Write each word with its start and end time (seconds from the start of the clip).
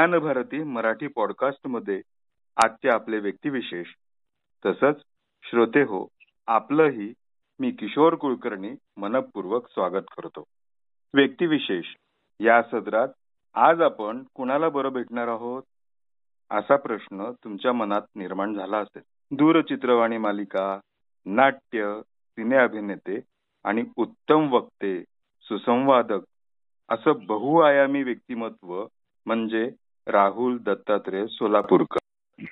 ज्ञानभारती 0.00 0.62
मराठी 0.64 1.06
पॉडकास्टमध्ये 1.06 2.00
आजचे 2.56 2.88
आपले 2.88 3.18
व्यक्तिविशेष. 3.18 3.86
तसंच 4.66 5.00
श्रोते 5.42 5.82
हो 5.82 6.08
आपलंही 6.46 7.12
मी 7.58 7.70
किशोर 7.70 8.14
कुलकर्णी 8.14 8.70
मनपूर्वक 8.96 9.66
स्वागत 9.68 10.06
करतो. 10.16 10.44
व्यक्तिविशेष 11.14 11.84
या 12.40 12.62
सदरात 12.62 13.08
आज 13.54 13.80
आपण 13.80 14.22
कुणाला 14.34 14.68
बरं 14.68 14.88
भेटणार 14.88 15.28
आहोत? 15.28 15.62
असा 16.50 16.76
प्रश्न 16.76 17.30
तुमच्या 17.44 17.72
मनात 17.72 18.02
निर्माण 18.14 18.54
झाला 18.54 18.78
असेल. 18.78 19.02
दूरचित्रवाणी 19.30 20.18
मालिका 20.18 20.80
नाट्य 21.26 22.00
सिने 22.06 22.56
अभिनेते 22.56 23.20
आणि 23.64 23.84
उत्तम 23.96 24.52
वक्ते 24.52 25.02
सुसंवादक 25.42 26.24
असं 26.88 27.12
बहुआयामी 27.26 28.02
व्यक्तिमत्व 28.02 28.86
म्हणजे 29.26 29.70
राहुल 30.10 30.58
दत्तात्रय 30.58 31.26
सोलापूरकर. 31.26 31.98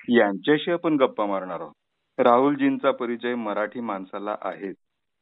यांच्याशी 0.09 0.71
आपण 0.71 0.97
गप्पा 0.97 1.27
मारणार 1.27 1.61
आहोत. 1.61 1.73
राहुलजींचा 2.19 2.91
परिचय 2.91 3.35
मराठी 3.35 3.81
माणसाला 3.81 4.37
आहे. 4.43 4.73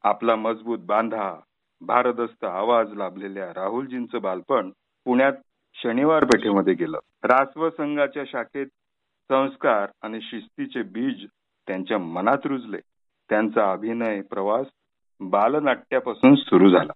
आपला 0.05 0.37
मजबूत 0.37 0.79
बांधा 0.79 1.35
भारदस्त 1.81 2.45
आवाज 2.45 2.93
लाभलेल्या 2.93 3.47
राहुलजींचं 3.49 4.21
बालपण 4.23 4.71
पुण्यात 5.05 5.33
शनिवार 5.75 6.25
पेठेमध्ये 6.25 6.75
गेलं. 6.75 6.99
रासव 7.23 7.69
संघाच्या 7.69 8.25
शाखेत 8.27 8.67
संस्कार 9.29 9.87
आणि 10.03 10.19
शिस्तीचे 10.23 10.83
बीज 10.83 11.27
त्यांच्या 11.67 11.99
मनात 11.99 12.39
रुजले. 12.45 12.79
त्यांचा 13.29 13.73
अभिनय 13.73 14.21
प्रवास 14.21 14.67
बालनाट्यापासून 15.21 16.35
सुरू 16.35 16.71
झाला. 16.71 16.93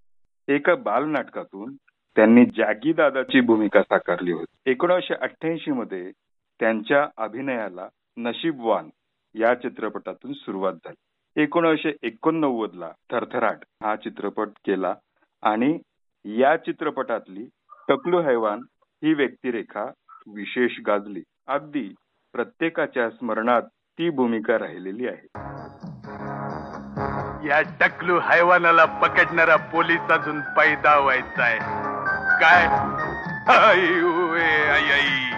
एका 0.49 0.75
बालनाटकातून 0.75 1.75
त्यांनी 2.17 2.45
जागी 2.45 2.93
दादाची 2.93 3.41
भूमिका 3.41 3.83
साकारली 3.83 4.33
होती. 4.33 4.71
एकोणीसशे 4.71 5.15
अठ्ठ्याऐंशी 5.15 5.71
मध्ये 5.71 6.11
त्यांच्या 6.61 7.07
अभिनयाला 7.17 7.89
नशीबवान 8.17 8.89
या 9.35 9.55
चित्रपटातून 9.55 10.33
सुरुवात 10.33 10.73
झाली. 10.73 11.43
एकोणीसशे 11.43 11.93
एकोणनव्वद 12.03 12.75
ला 12.75 12.91
थरथराट 13.13 13.59
हा 13.83 13.97
चित्रपट 13.97 14.49
केला 14.67 14.95
आणि 15.43 15.79
या 16.25 16.57
चित्रपटातली 16.57 17.49
टकलू 17.89 18.21
हैवान 18.21 18.61
ही 19.05 19.15
व्यक्तिरेखा 19.15 19.85
विशेष 20.35 20.73
गाजली. 20.87 21.23
अगदी 21.47 21.95
प्रत्येकाच्या 22.33 23.11
स्मरणात 23.11 23.63
ती 23.99 24.11
भूमिका 24.11 24.59
राहिलेली 24.59 25.07
आहे. 25.09 25.29
या 27.49 27.61
टकलू 27.81 28.19
हैवानाला 28.19 28.85
पकडणारा 28.85 29.57
पोलीस 29.57 30.11
अजून 30.11 30.41
पैदा 30.41 30.99
आहे. 31.39 31.80
काय? 32.41 32.67
आई 33.57 34.01
उए, 34.03 34.69
आई 34.69 34.91
आई. 34.91 35.31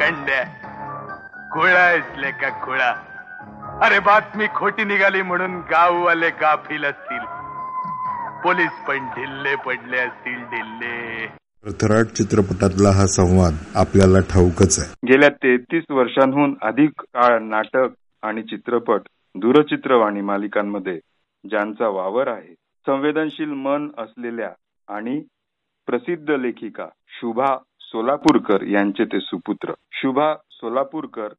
कंड्या 0.00 0.44
खुळा 1.52 1.84
असले 1.98 2.30
का 2.30 2.48
खुळा? 2.64 2.94
अरे 3.82 3.98
बातमी 3.98 4.46
खोटी 4.54 4.84
निघाली 4.84 5.22
म्हणून 5.22 5.58
गाववाले 5.58 6.30
गाफील 6.30 6.84
असतील. 6.84 7.24
पोलीस 8.42 8.72
पण 8.88 9.06
ढिल्ले 9.06 9.54
पडले 9.56 9.98
असतील 9.98 10.42
ढिल्ले. 10.44 11.26
थराट 11.80 12.06
चित्रपटातला 12.06 12.88
हा 12.88 13.06
संवाद 13.06 13.52
आपल्याला 13.74 14.20
ठाऊकच 14.20 14.78
आहे. 14.78 15.12
गेल्या 15.12 15.28
तेहतीस 15.28 15.84
वर्षांहून 15.90 16.54
अधिक 16.62 16.90
काळ 17.00 17.38
नाटक 17.42 17.88
आणि 18.22 18.42
चित्रपट 18.42 19.00
दूरचित्रवाणी 19.34 20.20
मालिकांमध्ये 20.20 20.98
ज्यांचा 21.44 21.88
वावर 21.88 22.28
आहे 22.28 22.54
संवेदनशील 22.86 23.50
मन 23.50 23.88
असलेल्या 23.98 24.50
आणि 24.88 25.22
प्रसिद्ध 25.86 26.30
लेखिका 26.30 26.88
शुभा 27.20 27.56
सोलापूरकर 27.80 28.62
यांचे 28.62 29.04
ते 29.04 29.20
सुपुत्र. 29.20 29.72
शुभा 29.92 30.34
सोलापूरकर 30.50 31.32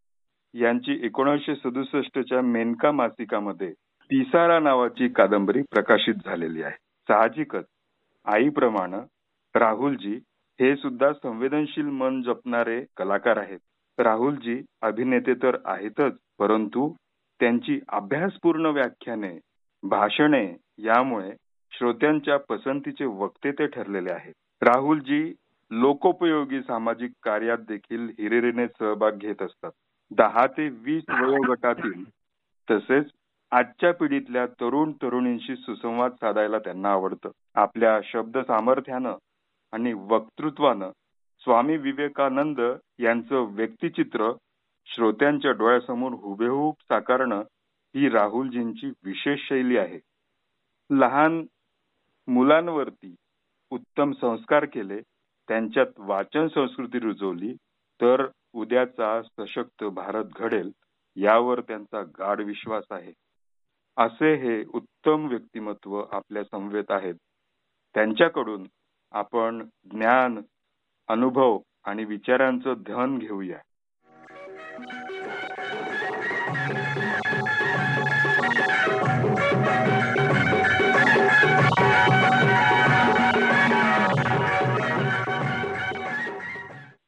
यांची 0.54 1.00
एकोणीसशे 1.06 1.56
सदुसष्टच्या 1.56 2.42
मेनका 2.42 2.92
मासिकामध्ये 2.92 3.72
तिसारा 4.10 4.60
नावाची 4.60 5.08
कादंबरी 5.08 5.62
प्रकाशित 5.62 6.14
झालेली 6.26 6.64
आहे. 6.64 6.76
साहजिकच 7.10 7.66
आईप्रमाणे 8.26 8.98
राहुलजी 9.56 10.14
हे 10.60 10.76
सुद्धा 10.76 11.12
संवेदनशील 11.14 11.86
मन 11.86 12.22
जपणारे 12.22 12.84
कलाकार 12.98 13.38
आहेत. 13.38 13.60
राहुलजी 13.98 14.62
अभिनेते 14.82 15.34
तर 15.34 15.58
आहेतच 15.66 16.18
परंतु 16.40 16.94
त्यांची 17.40 17.80
अभ्यासपूर्ण 17.90 18.66
व्याख्याने 18.66 19.38
भाषणे 19.84 20.46
यामुळे 20.78 21.32
श्रोत्यांच्या 21.72 22.38
पसंतीचे 22.38 23.06
वक्ते 23.06 23.52
ते 23.52 23.68
ठरलेले 23.68 24.12
आहेत. 24.12 24.34
राहुलजी 24.62 25.34
लोकोपयोगी 25.72 26.62
सामाजिक 26.62 27.12
कार्यात 27.24 27.58
देखील 27.58 28.10
हिरिरीने 28.20 28.68
सहभाग 28.68 29.12
घेत 29.12 29.42
असतात. 29.42 29.72
दहा 30.12 30.46
ते 30.48 30.70
वीस 30.70 31.04
वयोगटातील 31.10 32.04
तसेच 32.72 33.06
आजच्या 33.52 33.94
पिढीतल्या 33.94 34.46
तरुण 34.46 34.92
तरुणींशी 34.92 35.56
सुसंवाद 35.56 36.12
साधायला 36.12 36.60
त्यांना 36.60 36.92
आवडतं. 36.92 37.30
आपल्या 37.56 38.00
शब्द 38.04 38.38
सामर्थ्यानं 38.38 39.16
आणि 39.72 39.94
वक्तृत्वानं 39.94 40.90
स्वामी 41.40 41.78
विवेकानंद 41.78 42.62
यांचं 43.00 43.56
व्यक्तिचित्र 43.56 44.32
श्रोत्यांच्या 44.86 45.52
डोळ्यासमोर 45.52 46.12
हुबेहूब 46.12 46.74
साकारणं 46.82 47.44
ही 47.96 48.10
राहुलजींची 48.10 48.92
विशेष 49.04 49.48
शैली 49.50 49.78
आहे. 49.78 50.00
लहान 50.90 51.46
मुलांवरती 52.28 53.16
उत्तम 53.70 54.12
संस्कार 54.12 54.66
केले 54.66 55.02
त्यांच्यात 55.48 55.86
वाचन 55.98 56.48
संस्कृती 56.48 57.00
रुजवली 57.00 57.54
तर 58.02 58.28
उद्याचा 58.54 59.22
सशक्त 59.22 59.84
भारत 59.84 60.26
घडेल 60.36 60.72
यावर 61.16 61.62
त्यांचा 61.62 62.04
गाढ 62.04 62.42
विश्वास 62.42 62.84
आहे. 62.92 63.14
असे 63.98 64.36
हे 64.36 64.64
उत्तम 64.74 65.28
व्यक्तिमत्व 65.28 66.04
आपल्या 66.12 66.44
समवेत 66.44 66.84
आहेत. 66.90 67.16
त्यांच्याकडून 67.94 68.68
आपण 69.12 69.68
ज्ञान 69.92 70.42
अनुभव 71.08 71.60
आणि 71.84 72.06
विचारांचं 72.06 72.74
धन 72.88 73.18
घेऊया. 73.18 73.60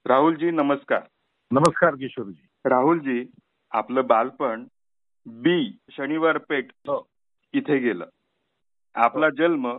राहुलजी 0.10 0.52
नमस्कार. 0.52 1.02
नमस्कार 1.52 1.96
किशोरजी. 1.96 2.46
राहुलजी 2.66 3.26
आपलं 3.72 4.08
बालपण 4.08 4.64
बी 5.26 5.78
शनिवार 5.92 6.38
पेठ 6.38 6.66
हो. 6.78 7.08
इथे 7.54 7.78
गेलं. 7.78 8.06
आपला 8.96 9.30
जन्म 9.30 9.78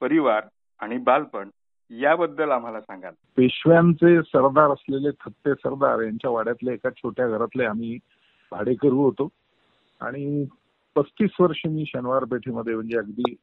परिवार 0.00 0.42
आणि 0.80 0.98
बालपण 0.98 1.48
याबद्दल 1.90 2.50
आम्हाला 2.50 2.80
सांगाल. 2.80 3.12
पेशव्यांचे 3.36 4.22
सरदार 4.22 4.70
असलेले 4.70 5.10
थत्ते 5.10 5.54
सरदार 5.54 6.02
यांच्या 6.02 6.30
वाड्यातल्या 6.30 6.74
एका 6.74 6.90
छोट्या 6.90 7.28
घरातले 7.28 7.64
आम्ही 7.64 7.98
भाडेकरू 8.50 9.02
होतो. 9.02 9.28
आणि 10.00 10.46
पस्तीस 10.94 11.30
वर्ष 11.40 11.60
मी 11.66 11.84
शनिवार 11.86 12.24
पेठेमध्ये 12.24 12.74
म्हणजे 12.74 12.98
अगदी 12.98 13.34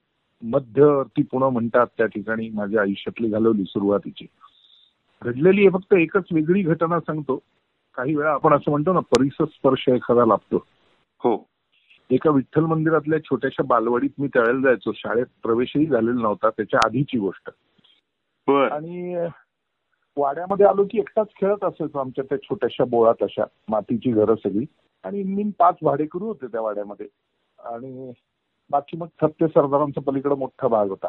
मध्यवर्ती 0.44 1.24
पुणे 1.24 1.52
म्हणतात 1.52 1.88
त्या 1.98 2.06
ठिकाणी 2.06 2.50
माझ्या 2.50 2.82
आयुष्यातली 2.82 3.30
घालवली 3.30 3.64
सुरुवातीची. 3.64 4.28
घडलेली 5.24 5.62
हे 5.62 5.70
फक्त 5.70 5.94
एकच 5.94 6.24
वेगळी 6.32 6.62
घटना 6.62 7.00
सांगतो. 7.00 7.40
काही 7.96 8.16
वेळा 8.16 8.32
आपण 8.32 8.54
असं 8.54 8.72
म्हणतो 8.72 8.94
ना 8.94 9.00
परिसर 9.00 9.46
स्पर्श 9.46 9.90
एखादा 9.90 10.26
लाभतो. 10.26 10.66
हो. 11.20 11.46
एका 12.10 12.30
विठ्ठल 12.30 12.62
मंदिरातल्या 12.62 13.24
छोट्याशा 13.24 13.64
बालवाडीत 13.64 14.10
मी 14.20 14.28
त्यावेळेला 14.28 14.62
जायचो. 14.62 14.92
शाळेत 14.96 15.26
प्रवेशही 15.44 15.86
झालेला 15.86 16.22
नव्हता 16.22 16.50
त्याच्या 16.50 16.80
आधीची 16.86 17.18
गोष्ट. 17.18 17.50
आणि 18.52 19.28
वाड्यामध्ये 20.18 20.66
आलो 20.66 20.84
की 20.84 21.00
एकटाच 21.00 21.28
खेळत 21.42 21.64
असायचो 21.64 22.00
आमच्या 22.00 22.24
त्या 22.24 22.38
छोट्याशा 22.44 22.84
बोळात 22.84 23.24
अशा 23.24 23.44
मातीची 23.70 24.12
घरं 24.12 24.36
सगळी. 24.36 24.66
आणि 25.04 25.24
मी 25.24 25.44
पाच 25.60 25.76
भाडेकरू 25.82 26.26
होते 26.26 26.48
त्या 26.48 26.62
वाड्यामध्ये. 26.62 27.08
आणि 27.60 28.12
बाकी 28.70 28.98
मग 28.98 29.08
सत्य 29.08 29.48
सरदारांचा 29.48 30.02
पलीकडे 30.02 30.36
मोठा 30.36 30.68
भाग 30.68 30.90
होता. 30.90 31.08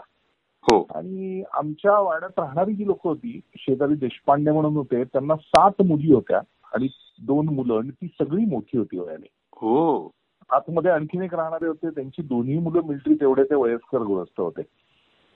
हो. 0.62 0.86
आणि 0.94 1.42
आमच्या 1.52 1.98
वाड्यात 1.98 2.38
राहणारी 2.38 2.74
जी 2.74 2.86
लोक 2.86 2.98
होती 3.04 3.40
शेजारी 3.56 3.94
देशपांडे 3.94 4.50
म्हणून 4.50 4.76
होते 4.76 5.04
त्यांना 5.04 5.36
सात 5.36 5.82
मुली 5.82 6.12
होत्या 6.12 6.40
आणि 6.74 6.88
दोन 7.22 7.48
मुलं 7.48 7.78
आणि 7.78 7.90
ती 7.90 8.06
सगळी 8.06 8.44
मोठी 8.44 8.78
होती 8.78 8.98
वयाने. 8.98 9.28
हो. 9.52 10.10
आतमध्ये 10.50 10.90
आणखीन 10.90 11.22
एक 11.22 11.34
राहणारे 11.34 11.66
होते 11.66 11.90
त्यांची 11.90 12.22
दोन्ही 12.22 12.58
मुलं 12.58 12.80
मिलिटरी 12.84 13.14
तेवढे 13.14 13.44
ते 13.44 13.54
वयस्कर 13.54 13.98
गृहस्थ 13.98 14.40
होते. 14.40 14.62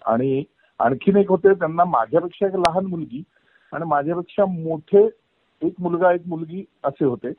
आणि 0.04 0.44
आणखीन 0.78 1.16
एक 1.16 1.28
होते 1.28 1.54
त्यांना 1.54 1.84
माझ्यापेक्षा 1.84 2.46
एक 2.46 2.54
लहान 2.54 2.86
मुलगी 2.86 3.22
आणि 3.72 3.84
माझ्यापेक्षा 3.84 4.44
मोठे 4.44 5.08
एक 5.62 5.74
मुलगा 5.78 6.12
एक 6.12 6.22
मुलगी 6.26 6.64
असे 6.84 7.04
होते. 7.04 7.32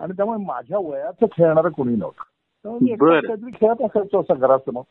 आणि 0.00 0.12
त्यामुळे 0.12 0.44
माझ्या 0.44 0.78
वयाचं 0.78 1.26
खेळणारं 1.26 1.68
कोणी 1.68 1.96
नव्हतं. 1.96 2.78
मी. 2.82 2.94
काहीतरी 2.94 3.50
खेळत 3.50 3.82
असायचो 3.82 4.20
असं 4.20 4.34
घरासमोर. 4.38 4.82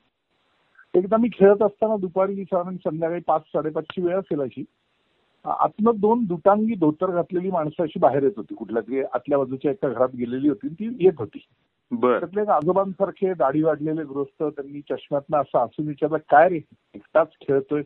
एकदा 0.93 1.17
मी 1.17 1.29
खेळत 1.29 1.61
असताना 1.61 1.95
दुपारी 1.97 2.43
साधारण 2.43 2.75
संध्याकाळी 2.75 3.21
पाच 3.27 3.41
साडेपाचची 3.41 4.01
वेळ 4.01 4.17
असेल 4.17 4.41
अशी 4.41 4.63
आतनं 5.45 5.91
दोन 5.95 6.23
दुटांगी 6.25 6.75
धोतर 6.75 7.11
घातलेली 7.11 7.51
माणसं 7.51 7.83
अशी 7.83 7.99
बाहेर 7.99 8.23
येत 8.23 8.31
होती. 8.37 8.55
कुठल्या 8.55 8.81
तरी 8.81 9.01
आतल्या 9.03 9.37
बाजूच्या 9.37 9.71
एका 9.71 9.89
घरात 9.89 10.09
गेलेली 10.15 10.49
होती 10.49 10.67
ती 10.69 10.89
येत 10.99 11.13
होती. 11.19 11.39
त्यातले 11.91 12.41
आजोबांसारखे 12.51 13.33
दाढी 13.33 13.61
वाढलेले 13.63 14.03
गृहस्थ 14.03 14.43
त्यांनी 14.43 14.81
चष्म्यातनं 14.81 15.37
असं 15.37 15.59
असून 15.59 15.87
विचारलं 15.87 16.17
काय 16.29 16.49
रे 16.49 16.59
एकटाच 16.95 17.27
खेळतोय 17.41 17.81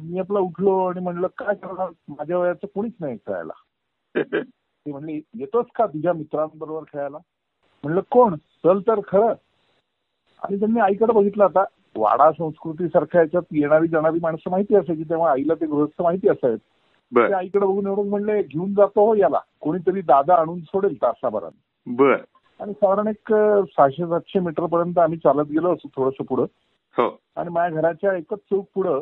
मी 0.00 0.18
आपला 0.18 0.38
उठलो 0.38 0.78
आणि 0.86 1.00
म्हणलं 1.00 1.26
काय 1.38 1.54
करणार? 1.54 1.88
माझ्या 2.08 2.38
वयाचं 2.38 2.66
कोणीच 2.74 2.92
नाही 3.00 3.16
खेळायला. 3.16 3.52
ती 4.42 4.92
म्हणली 4.92 5.20
येतोस 5.34 5.66
का 5.74 5.86
तुझ्या 5.86 6.12
मित्रांबरोबर 6.12 6.82
खेळायला? 6.82 7.18
म्हणलं 7.84 8.00
कोण? 8.10 8.34
चल 8.34 8.80
तर 8.80 9.00
खरं. 9.08 9.32
आणि 10.46 10.58
त्यांनी 10.58 10.80
आईकडे 10.80 11.12
बघितलं 11.12 11.44
आता 11.44 11.64
वाडा 11.96 12.32
संस्कृती 12.32 12.88
सारख्या 12.88 13.20
याच्यात 13.20 13.42
येणारी 13.52 13.88
जाणारी 13.88 14.18
माणसं 14.22 14.50
माहिती 14.50 14.74
असायची 14.74 15.02
तेव्हा 15.02 15.30
आईला 15.30 15.54
ते 15.54 15.66
गृहस्थ 15.66 16.02
माहिती 16.02 16.28
असायत 16.28 16.58
बर. 17.12 17.28
ते 17.28 17.32
आईकडे 17.32 17.66
बघून 17.66 17.86
एवढं 17.86 18.08
म्हणले 18.08 18.42
घेऊन 18.42 18.74
जातो 18.74 19.06
हो 19.06 19.14
याला 19.14 19.40
कोणीतरी 19.60 20.00
दादा 20.00 20.34
आणून 20.34 20.60
सोडेल 20.60 21.02
तासाभरात. 21.02 21.50
बर. 21.86 22.16
आणि 22.60 22.72
साधारण 22.72 23.06
एक 23.06 23.34
सहाशे 23.70 24.04
सातशे 24.04 24.40
मीटर 24.40 24.66
पर्यंत 24.66 24.98
आम्ही 24.98 25.18
चालत 25.18 25.46
गेलो 25.46 25.72
असो 25.72 25.88
थोडस 25.96 26.26
पुढं. 26.26 26.44
हो. 26.98 27.20
आणि 27.36 27.50
माझ्या 27.50 27.80
घराच्या 27.80 28.16
एकच 28.16 28.38
चौक 28.38 28.66
पुढं 28.74 29.00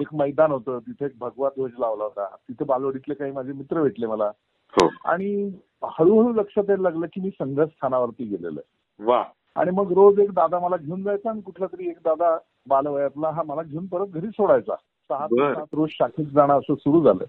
एक 0.00 0.14
मैदान 0.14 0.50
होतं 0.50 0.78
तिथे 0.78 1.04
एक 1.04 1.12
भगवा 1.20 1.48
ध्वज 1.48 1.70
लावला 1.78 2.04
होता. 2.04 2.26
तिथे 2.26 2.64
बालवडीतले 2.64 3.14
काही 3.14 3.32
माझे 3.32 3.52
मित्र 3.52 3.82
भेटले 3.82 4.06
मला. 4.06 4.30
हो. 4.72 4.88
आणि 5.04 5.52
हळूहळू 5.82 6.32
लक्षात 6.32 6.64
यायला 6.68 6.82
लागलं 6.82 7.06
की 7.06 7.20
मी 7.20 7.30
संघस्थानावरती 7.30 8.24
गेलेलो 8.24 8.60
आहे. 8.60 9.04
वा. 9.04 9.24
आणि 9.56 9.70
मग 9.70 9.92
रोज 9.92 10.18
एक 10.18 10.30
दादा 10.30 10.58
मला 10.58 10.76
घेऊन 10.76 11.02
जायचा 11.02 11.30
आणि 11.30 11.40
कुठला 11.40 11.66
तरी 11.66 11.88
एक 11.88 11.98
दादा 12.04 12.36
बालवयातला 12.68 13.28
हा 13.28 13.42
मला 13.42 13.62
घेऊन 13.62 13.86
परत 13.86 14.06
घरी 14.06 14.26
सोडायचा. 14.26 14.74
सहा. 15.10 15.26
सात 15.54 15.66
रोज 15.72 15.90
शाखेत 15.92 16.26
जाणं 16.26 16.58
असं 16.58 16.74
सुरू 16.74 17.02
झालं. 17.04 17.24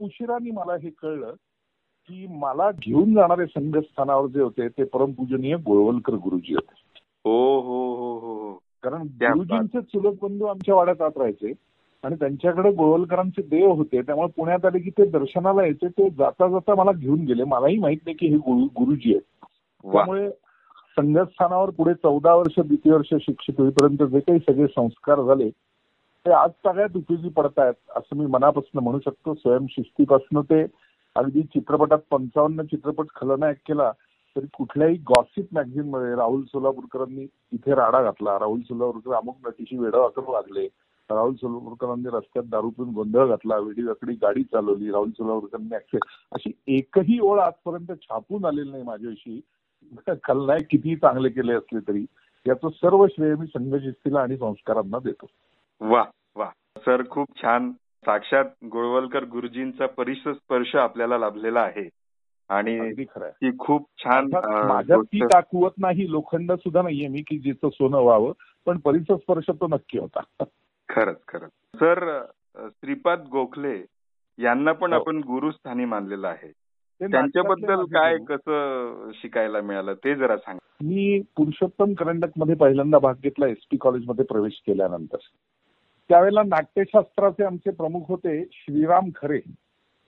उशिराने 0.00 0.50
मला 0.50 0.76
हे 0.82 0.90
कळलं 0.90 1.34
की 2.08 2.26
मला 2.30 2.70
घेऊन 2.70 3.14
जाणारे 3.14 3.46
संघस्थानावर 3.46 4.28
जे 4.28 4.40
होते 4.42 4.68
ते 4.68 4.84
परमपूजनीय 4.84 5.56
गोळवलकर 5.56 6.14
गुरुजी 6.14 6.54
होते. 6.54 7.00
हो 7.24 7.60
हो 7.60 7.94
हो 7.94 8.18
हो 8.18 8.36
हो. 8.36 8.58
कारण 8.82 9.02
गुरुजींचे 9.02 9.80
चुलत 9.80 10.16
बंधू 10.22 10.44
आमच्या 10.44 10.74
वाड्यात 10.74 11.02
आत 11.02 11.16
राहायचे 11.16 11.52
आणि 12.02 12.14
त्यांच्याकडे 12.14 12.70
गोळवलकरांचे 12.70 13.42
देव 13.42 13.72
होते 13.72 14.02
त्यामुळे 14.02 14.28
पुण्यात 14.28 14.64
आले 14.64 14.78
की 14.78 14.90
ते 14.90 15.04
दर्शनाला 15.10 15.62
यायचे 15.62 15.88
ते 15.88 16.10
जाता 16.10 16.48
जाता 16.48 16.74
मला 16.74 16.92
घेऊन 16.92 17.24
गेले. 17.24 17.44
मलाही 17.44 17.78
माहीत 17.78 17.98
नाही 18.04 18.16
की 18.16 18.26
हे 18.26 18.36
गुरु 18.36 18.64
गुरुजी 18.64 19.14
आहेत. 19.14 19.46
त्यामुळे 19.92 20.30
संघस्थानावर 20.96 21.70
पुढे 21.70 21.92
चौदा 21.94 22.34
वर्ष 22.34 22.58
द्वितीय 22.58 22.92
वर्ष 22.92 23.14
शिक्षित 23.20 23.60
होईपर्यंत 23.60 24.02
जे 24.12 24.20
काही 24.20 24.38
सगळे 24.40 24.66
संस्कार 24.66 25.22
झाले 25.22 25.48
ते 25.50 26.32
आज 26.32 26.50
सगळ्यात 26.64 26.96
उपयोगी 26.96 27.28
पडत 27.36 27.58
आहेत 27.58 27.74
असं 27.96 28.16
मी 28.16 28.26
मनापासून 28.30 28.82
म्हणू 28.82 28.98
शकतो. 29.04 29.34
स्वयंशिस्तीपासून 29.34 30.40
ते 30.50 30.62
अगदी 31.16 31.42
चित्रपटात 31.54 31.98
पंचावन्न 32.10 32.62
चित्रपट 32.64 33.06
खलनायक 33.14 33.56
केला 33.66 33.90
तरी 34.36 34.46
कुठल्याही 34.54 34.96
गॉसिप 35.08 35.46
मॅगझिनमध्ये 35.52 36.14
राहुल 36.16 36.42
सोलापूरकरांनी 36.42 37.26
इथे 37.52 37.74
राडा 37.74 38.02
घातला. 38.02 38.38
राहुल 38.38 38.60
सोलापूरकर 38.68 39.14
अमुक 39.16 39.36
नटीशी 39.46 39.78
वेडं 39.78 40.22
वागले 40.28 40.66
राहुल 41.10 41.34
सोलापूरकरांनी 41.34 42.08
रस्त्यात 42.12 42.44
दारू 42.50 42.68
पिऊन 42.70 42.92
गोंधळ 42.94 43.26
घातला 43.28 43.56
वेडी 43.58 43.82
वाकडी 43.82 44.12
गाडी 44.22 44.42
चालवली 44.42 44.90
राहुल 44.90 45.10
सोलापूरकरांनी 45.10 45.74
ऍक्सिडेंट 45.74 46.04
अशी 46.32 46.52
एकही 46.76 47.18
ओळ 47.22 47.40
आजपर्यंत 47.40 47.92
छापून 48.02 48.44
आलेली 48.44 48.70
नाही 48.70 48.82
माझ्याविषयी 48.82 49.40
खलनायक 50.24 50.66
कितीही 50.70 50.96
चांगले 50.96 51.28
केले 51.28 51.54
असले 51.54 51.78
तरी 51.88 52.06
याचं 52.46 52.68
सर्व 52.68 53.06
श्रेय 53.06 53.34
मी 53.34 53.46
संघशिस्तीला 53.46 54.20
आणि 54.20 54.36
संस्कारांना 54.36 54.98
देतो. 54.98 55.26
वा 55.80 56.04
वा. 56.36 56.50
सर 56.78 57.02
खूप 57.10 57.28
छान. 57.36 57.72
साक्षात 58.04 58.44
गोळवलकर 58.64 59.24
गुरुजींचा 59.24 59.86
परिसर 59.86 60.32
स्पर्श 60.32 60.76
आपल्याला 60.76 61.18
लाभलेला 61.18 61.60
आहे. 61.60 61.88
आणि 62.48 63.04
ती 63.18 63.50
खूप 63.58 63.88
छान 63.98 64.30
माझ्यात 64.44 64.98
ती 64.98 65.24
ताकवत 65.24 65.70
नाही 65.78 66.10
लोखंड 66.10 66.52
सुद्धा 66.52 66.82
नाहीये 66.82 67.08
मी 67.08 67.22
की 67.22 67.38
जिचं 67.38 67.68
सोनं 67.68 67.98
व्हावं 67.98 68.32
पण 68.66 68.78
परिसर 68.78 69.16
स्पर्श 69.16 69.50
तो 69.50 69.66
नक्की 69.66 69.98
होता. 69.98 70.44
खरंच 70.88 71.16
खरंच. 71.28 71.50
सर 71.74 72.24
श्रीपाद 72.56 73.24
गोखले 73.32 73.84
यांना 74.38 74.72
पण 74.72 74.92
हो. 74.92 75.00
आपण 75.00 75.16
गुरुस्थानी 75.16 75.84
मानलेलं 75.84 76.28
आहे. 76.28 76.52
त्यांच्याबद्दल 77.10 77.82
काय. 77.82 78.16
कसं 78.18 79.10
शिकायला 79.14 79.60
मिळालं 79.60 79.94
ते 79.94 80.14
जरा 80.14 80.36
सांगा. 80.36 80.58
मी 80.82 81.22
पुरुषोत्तम 81.36 81.92
करंडकमध्ये 81.94 82.54
पहिल्यांदा 82.54 82.98
भाग 82.98 83.14
घेतला 83.22 83.46
एस 83.46 83.56
टी 83.70 83.76
कॉलेजमध्ये 83.76 84.24
प्रवेश 84.24 84.62
केल्यानंतर. 84.66 85.16
त्यावेळेला 86.08 86.42
नाट्यशास्त्राचे 86.42 87.44
आमचे 87.44 87.70
प्रमुख 87.70 88.00
होते 88.08 88.44
श्रीराम 88.52 89.10
खरे. 89.16 89.40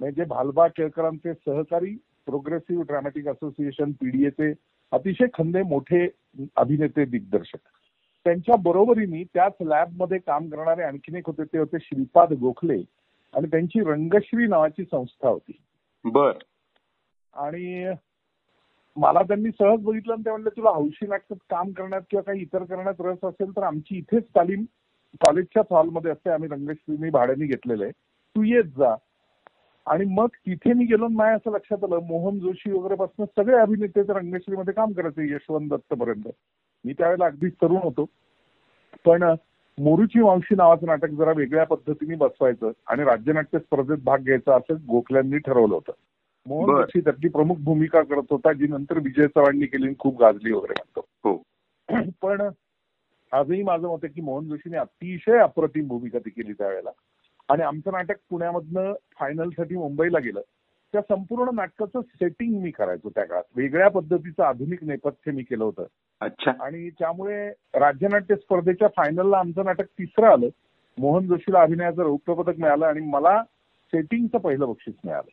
म्हणजे 0.00 0.24
भालबा 0.24 0.68
केळकरांचे 0.68 1.34
सहकारी 1.34 1.98
प्रोग्रेसिव्ह 2.26 2.84
ड्रामॅटिक 2.84 3.28
असोसिएशन 3.28 3.92
पीडीएचे 3.92 4.52
अतिशय 4.92 5.26
खंदे 5.34 5.62
मोठे 5.62 6.08
अभिनेते 6.56 7.04
दिग्दर्शक. 7.04 7.58
त्यांच्या 8.24 8.54
बरोबरीने 8.56 9.24
त्याच 9.24 9.52
लॅबमध्ये 9.60 10.18
काम 10.18 10.48
करणारे 10.48 10.82
आणखीन 10.82 11.16
एक 11.16 11.26
होते 11.26 11.44
ते 11.44 11.58
होते 11.58 11.76
श्रीपाद 11.80 12.32
गोखले. 12.32 12.82
आणि 13.34 13.46
त्यांची 13.46 13.80
रंगश्री 13.80 14.46
नावाची 14.46 14.84
संस्था 14.84 15.28
होती. 15.28 15.60
बर. 16.04 16.32
आणि 17.36 17.92
मला 18.96 19.22
त्यांनी 19.22 19.50
सहज 19.50 19.80
बघितलं 19.80 20.12
आणि 20.12 20.24
ते 20.24 20.30
म्हणलं 20.30 20.48
तुला 20.48 20.70
हौशी 20.70 21.06
नाटकात 21.06 21.36
काम 21.50 21.70
करण्यात 21.70 22.02
किंवा 22.10 22.22
काही 22.22 22.40
इतर 22.40 22.64
करण्यात 22.64 23.00
रस 23.00 23.24
असेल 23.24 23.56
तर 23.56 23.62
आमची 23.62 23.96
इथेच 23.98 24.24
तालीम 24.36 24.64
कॉलेजच्याच 25.20 25.66
हॉलमध्ये 25.70 26.10
असते. 26.10 26.30
आम्ही 26.30 26.48
रंगश्रीनी 26.48 27.10
भाड्याने 27.10 27.46
घेतलेलं 27.46 27.84
आहे. 27.84 27.92
तू 28.36 28.42
येत 28.42 28.64
जा. 28.64 28.94
आणि 29.86 30.04
मग 30.04 30.26
तिथे 30.26 30.72
मी 30.72 30.84
गेलो 30.84 31.04
आणि 31.04 31.34
असं 31.34 31.50
लक्षात 31.50 31.84
आलं 31.84 31.98
मोहन 31.98 32.38
जोशी 32.38 32.70
वगैरे 32.70 32.94
पासून 32.94 33.26
सगळे 33.26 33.56
अभिनेते 33.56 34.02
त्या 34.02 34.18
रंगश्रीमध्ये 34.18 34.74
काम 34.74 34.92
करायचे 34.92 35.34
यशवंत 35.34 35.68
दत्त 35.70 35.94
पर्यंत 35.94 36.28
मी 36.84 36.92
त्यावेळेला 36.92 37.26
अगदी 37.26 37.48
तरुण 37.48 37.76
होतो. 37.76 38.04
पण 39.06 39.22
मोरूची 39.78 40.18
मावशी 40.18 40.54
नावाचं 40.54 40.86
नाटक 40.86 41.10
जरा 41.10 41.32
वेगळ्या 41.36 41.64
पद्धतीने 41.64 42.14
बसवायचं 42.14 42.70
आणि 42.86 43.04
राज्यनाट्य 43.04 43.58
स्पर्धेत 43.58 43.98
भाग 44.04 44.18
घ्यायचा 44.18 44.56
असं 44.56 44.74
गोखल्यांनी 44.74 45.38
ठरवलं 45.38 45.74
होतं. 45.74 45.92
मोहन. 46.48 46.76
जोशी 46.76 47.00
त्यातली 47.00 47.28
प्रमुख 47.28 47.56
भूमिका 47.56 48.02
करत 48.02 48.22
होता 48.30 48.52
जी 48.52 48.66
नंतर 48.66 48.98
विजय 48.98 49.26
चव्हाणनी 49.26 49.66
केली 49.66 49.94
खूप 49.98 50.20
गाजली 50.20 50.52
वगैरे 50.52 50.74
म्हणतो. 50.78 51.04
हो. 51.24 51.42
पण 52.22 52.48
आजही 53.32 53.62
माझं 53.62 53.88
मत 53.88 53.98
आहे 54.02 54.12
की 54.12 54.20
मोहन 54.20 54.48
जोशीने 54.48 54.76
अतिशय 54.76 55.38
अप्रतिम 55.38 55.88
भूमिका 55.88 56.18
ती 56.18 56.30
केली 56.30 56.52
त्यावेळेला. 56.52 56.90
आणि 57.48 57.62
आमचं 57.62 57.92
नाटक 57.92 58.14
पुण्यामधनं 58.30 58.92
फायनलसाठी 58.92 59.76
मुंबईला 59.76 60.18
गेलं. 60.18 60.40
त्या 60.92 61.00
संपूर्ण 61.00 61.50
नाटकाचं 61.54 62.00
सेटिंग 62.00 62.62
मी 62.62 62.70
करायचो 62.70 63.10
त्या 63.10 63.24
काळात. 63.24 63.42
वेगळ्या 63.56 63.88
पद्धतीचं 63.88 64.42
आधुनिक 64.42 64.84
नेपथ्य 64.84 65.32
मी 65.32 65.42
केलं 65.42 65.64
होतं. 65.64 65.84
अच्छा. 66.20 66.52
आणि 66.60 66.90
त्यामुळे 66.90 67.48
राज्यनाट्य 67.74 68.36
स्पर्धेच्या 68.36 68.88
फायनलला 68.88 69.38
आमचं 69.38 69.64
नाटक 69.64 69.84
तिसरं 69.84 70.26
आलं. 70.26 70.48
मोहन 70.98 71.26
जोशीला 71.26 71.60
अभिनयाचं 71.60 72.02
रौप्य 72.02 72.34
पदक 72.34 72.58
मिळालं 72.58 72.86
आणि 72.86 73.00
मला 73.00 73.42
सेटिंगचं 73.86 74.38
पहिलं 74.38 74.68
बक्षीस 74.68 74.94
मिळालं. 75.04 75.30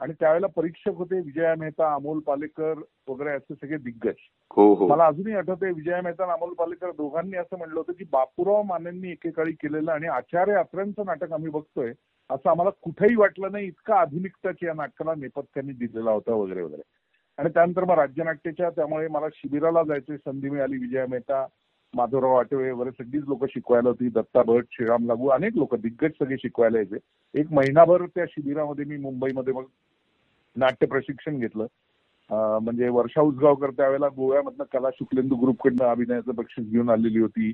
आणि 0.00 0.12
त्यावेळेला 0.12 0.46
परीक्षक 0.46 0.90
होते 0.94 1.20
विजया 1.20 1.54
मेहता 1.54 1.94
अमोल 1.94 2.18
पालेकर 2.18 2.74
वगैरे 3.08 3.30
असे 3.30 3.54
सगळे 3.54 3.76
दिग्गज. 3.76 4.14
हो 4.50 4.74
हो. 4.74 4.88
मला 4.88 5.06
अजूनही 5.06 5.34
आठवतंय 5.34 5.72
विजया 5.72 6.02
मेहता 6.02 6.22
आणि 6.22 6.32
अमोल 6.32 6.54
पालेकर 6.54 6.90
दोघांनी 6.90 7.36
असं 7.36 7.58
म्हणलं 7.58 7.74
होतं 7.74 7.92
की 7.92 8.04
बापूराव 8.12 8.62
मानेंनी 8.62 9.10
एकेकाळी 9.10 9.52
केलेलं 9.52 9.92
आणि 9.92 10.06
आचार्य 10.06 10.54
अत्र्यांचं 10.54 11.02
नाटक 11.06 11.32
आम्ही 11.32 11.50
बघतोय 11.50 11.92
असं 12.30 12.50
आम्हाला 12.50 12.70
कुठेही 12.82 13.16
वाटलं 13.16 13.52
नाही 13.52 13.66
इतका 13.66 13.96
आधुनिकताची 13.96 14.66
या 14.66 14.74
नाटकाला 14.74 15.14
नेपथ्याने 15.14 15.72
दिलेला 15.72 16.10
होता 16.10 16.34
वगैरे 16.34 16.62
वगैरे. 16.62 16.82
आणि 17.38 17.48
त्यानंतर 17.48 17.84
मग 17.84 17.98
राज्यनाट्याच्या 17.98 18.70
त्यामुळे 18.70 19.08
मला 19.08 19.26
शिबिराला 19.34 19.82
जायची 19.82 20.16
संधी 20.16 20.50
मिळाली 20.50 20.78
विजया 20.78 21.06
मेहता 21.08 21.46
माधवराव 21.96 22.34
आठवळे 22.36 22.70
वगैरे 22.70 23.04
सगळीच 23.04 23.24
लोक 23.28 23.44
शिकवायला 23.50 23.88
होती. 23.88 24.08
दत्ता 24.08 24.42
भट 24.46 24.64
श्रीराम 24.72 25.06
लागू 25.06 25.26
अनेक 25.28 25.56
लोक 25.56 25.74
दिग्गज 25.74 26.10
सगळे 26.20 26.36
शिकवायला 26.42 26.78
यायचे. 26.78 26.98
एक 27.40 27.52
महिनाभर 27.52 28.04
त्या 28.06 28.24
शिबिरामध्ये 28.30 28.84
मी 28.84 28.96
मुंबईमध्ये 28.96 29.54
मग 29.54 29.64
नाट्य 30.56 30.86
प्रशिक्षण 30.86 31.38
घेतलं. 31.38 31.66
म्हणजे 32.30 32.88
वर्षा 32.88 33.20
उसगावकर 33.20 33.70
त्यावेळेला 33.70 34.08
गोव्यामधनं 34.16 34.64
कला 34.72 34.90
शुक्लेंदू 34.94 35.36
ग्रुपकडनं 35.36 35.84
अभिनयाचं 35.84 36.34
बक्षीस 36.34 36.70
घेऊन 36.70 36.90
आलेली 36.90 37.20
होती. 37.20 37.52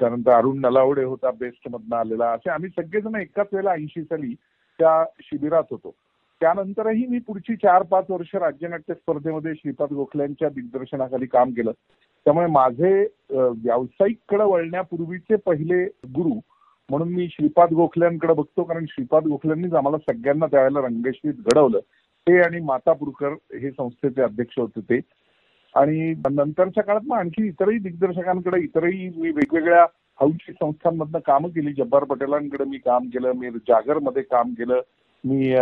त्यानंतर 0.00 0.30
अरुण 0.32 0.60
नलावडे 0.60 1.04
होता 1.04 1.30
बेस्ट 1.40 1.68
मधनं 1.70 1.96
आलेला. 1.96 2.30
असे 2.32 2.50
आम्ही 2.50 2.70
सगळेजण 2.76 3.14
एकाच 3.14 3.46
वेळेला 3.52 3.72
ऐंशी 3.72 4.02
साली 4.02 4.34
त्या 4.78 5.04
शिबिरात 5.20 5.64
होतो. 5.70 5.94
त्यानंतरही 6.40 7.06
मी 7.06 7.18
पुढची 7.18 7.56
चार 7.56 7.82
पाच 7.90 8.04
वर्ष 8.10 8.34
राज्यनाट्य 8.34 8.94
स्पर्धेमध्ये 8.94 9.52
श्रीपाद 9.54 9.92
गोखल्यांच्या 9.92 10.48
दिग्दर्शनाखाली 10.48 11.26
काम 11.26 11.50
केलं. 11.50 11.72
त्यामुळे 12.26 12.46
माझे 12.46 12.90
व्यावसायिक 13.30 13.64
व्यावसायिककडे 13.64 14.44
वळण्यापूर्वीचे 14.44 15.36
पहिले 15.46 15.84
गुरु 16.16 16.38
म्हणून 16.90 17.08
मी 17.14 17.26
श्रीपाद 17.30 17.72
गोखल्यांकडे 17.74 18.34
बघतो 18.34 18.62
कारण 18.64 18.84
श्रीपाद 18.88 19.26
गोखल्यांनीच 19.26 19.74
आम्हाला 19.74 19.98
सगळ्यांना 20.12 20.46
त्यावेळेला 20.46 20.80
रंगश्रीत 20.86 21.34
घडवलं. 21.34 21.78
ते 22.26 22.38
आणि 22.42 22.60
मातापूरकर 22.64 23.32
हे 23.60 23.70
संस्थेचे 23.70 24.22
अध्यक्ष 24.22 24.58
होते 24.58 24.80
ते. 24.80 25.00
आणि 25.74 26.14
नंतरच्या 26.30 26.82
काळात 26.84 27.06
मग 27.06 27.16
आणखी 27.18 27.46
इतरही 27.46 27.78
दिग्दर्शकांकडे 27.78 28.60
इतरही 28.62 29.08
मी 29.16 29.30
वेगवेगळ्या 29.30 29.84
हौशी 30.20 30.52
संस्थांमधनं 30.52 31.18
कामं 31.26 31.48
केली. 31.48 31.72
जब्बार 31.74 32.04
पटेलांकडे 32.04 32.64
मी 32.70 32.78
काम 32.78 33.08
केलं 33.12 33.32
मी 33.36 33.50
जागरमध्ये 33.68 34.22
काम 34.22 34.52
केलं 34.58 34.80
मी 35.24 35.54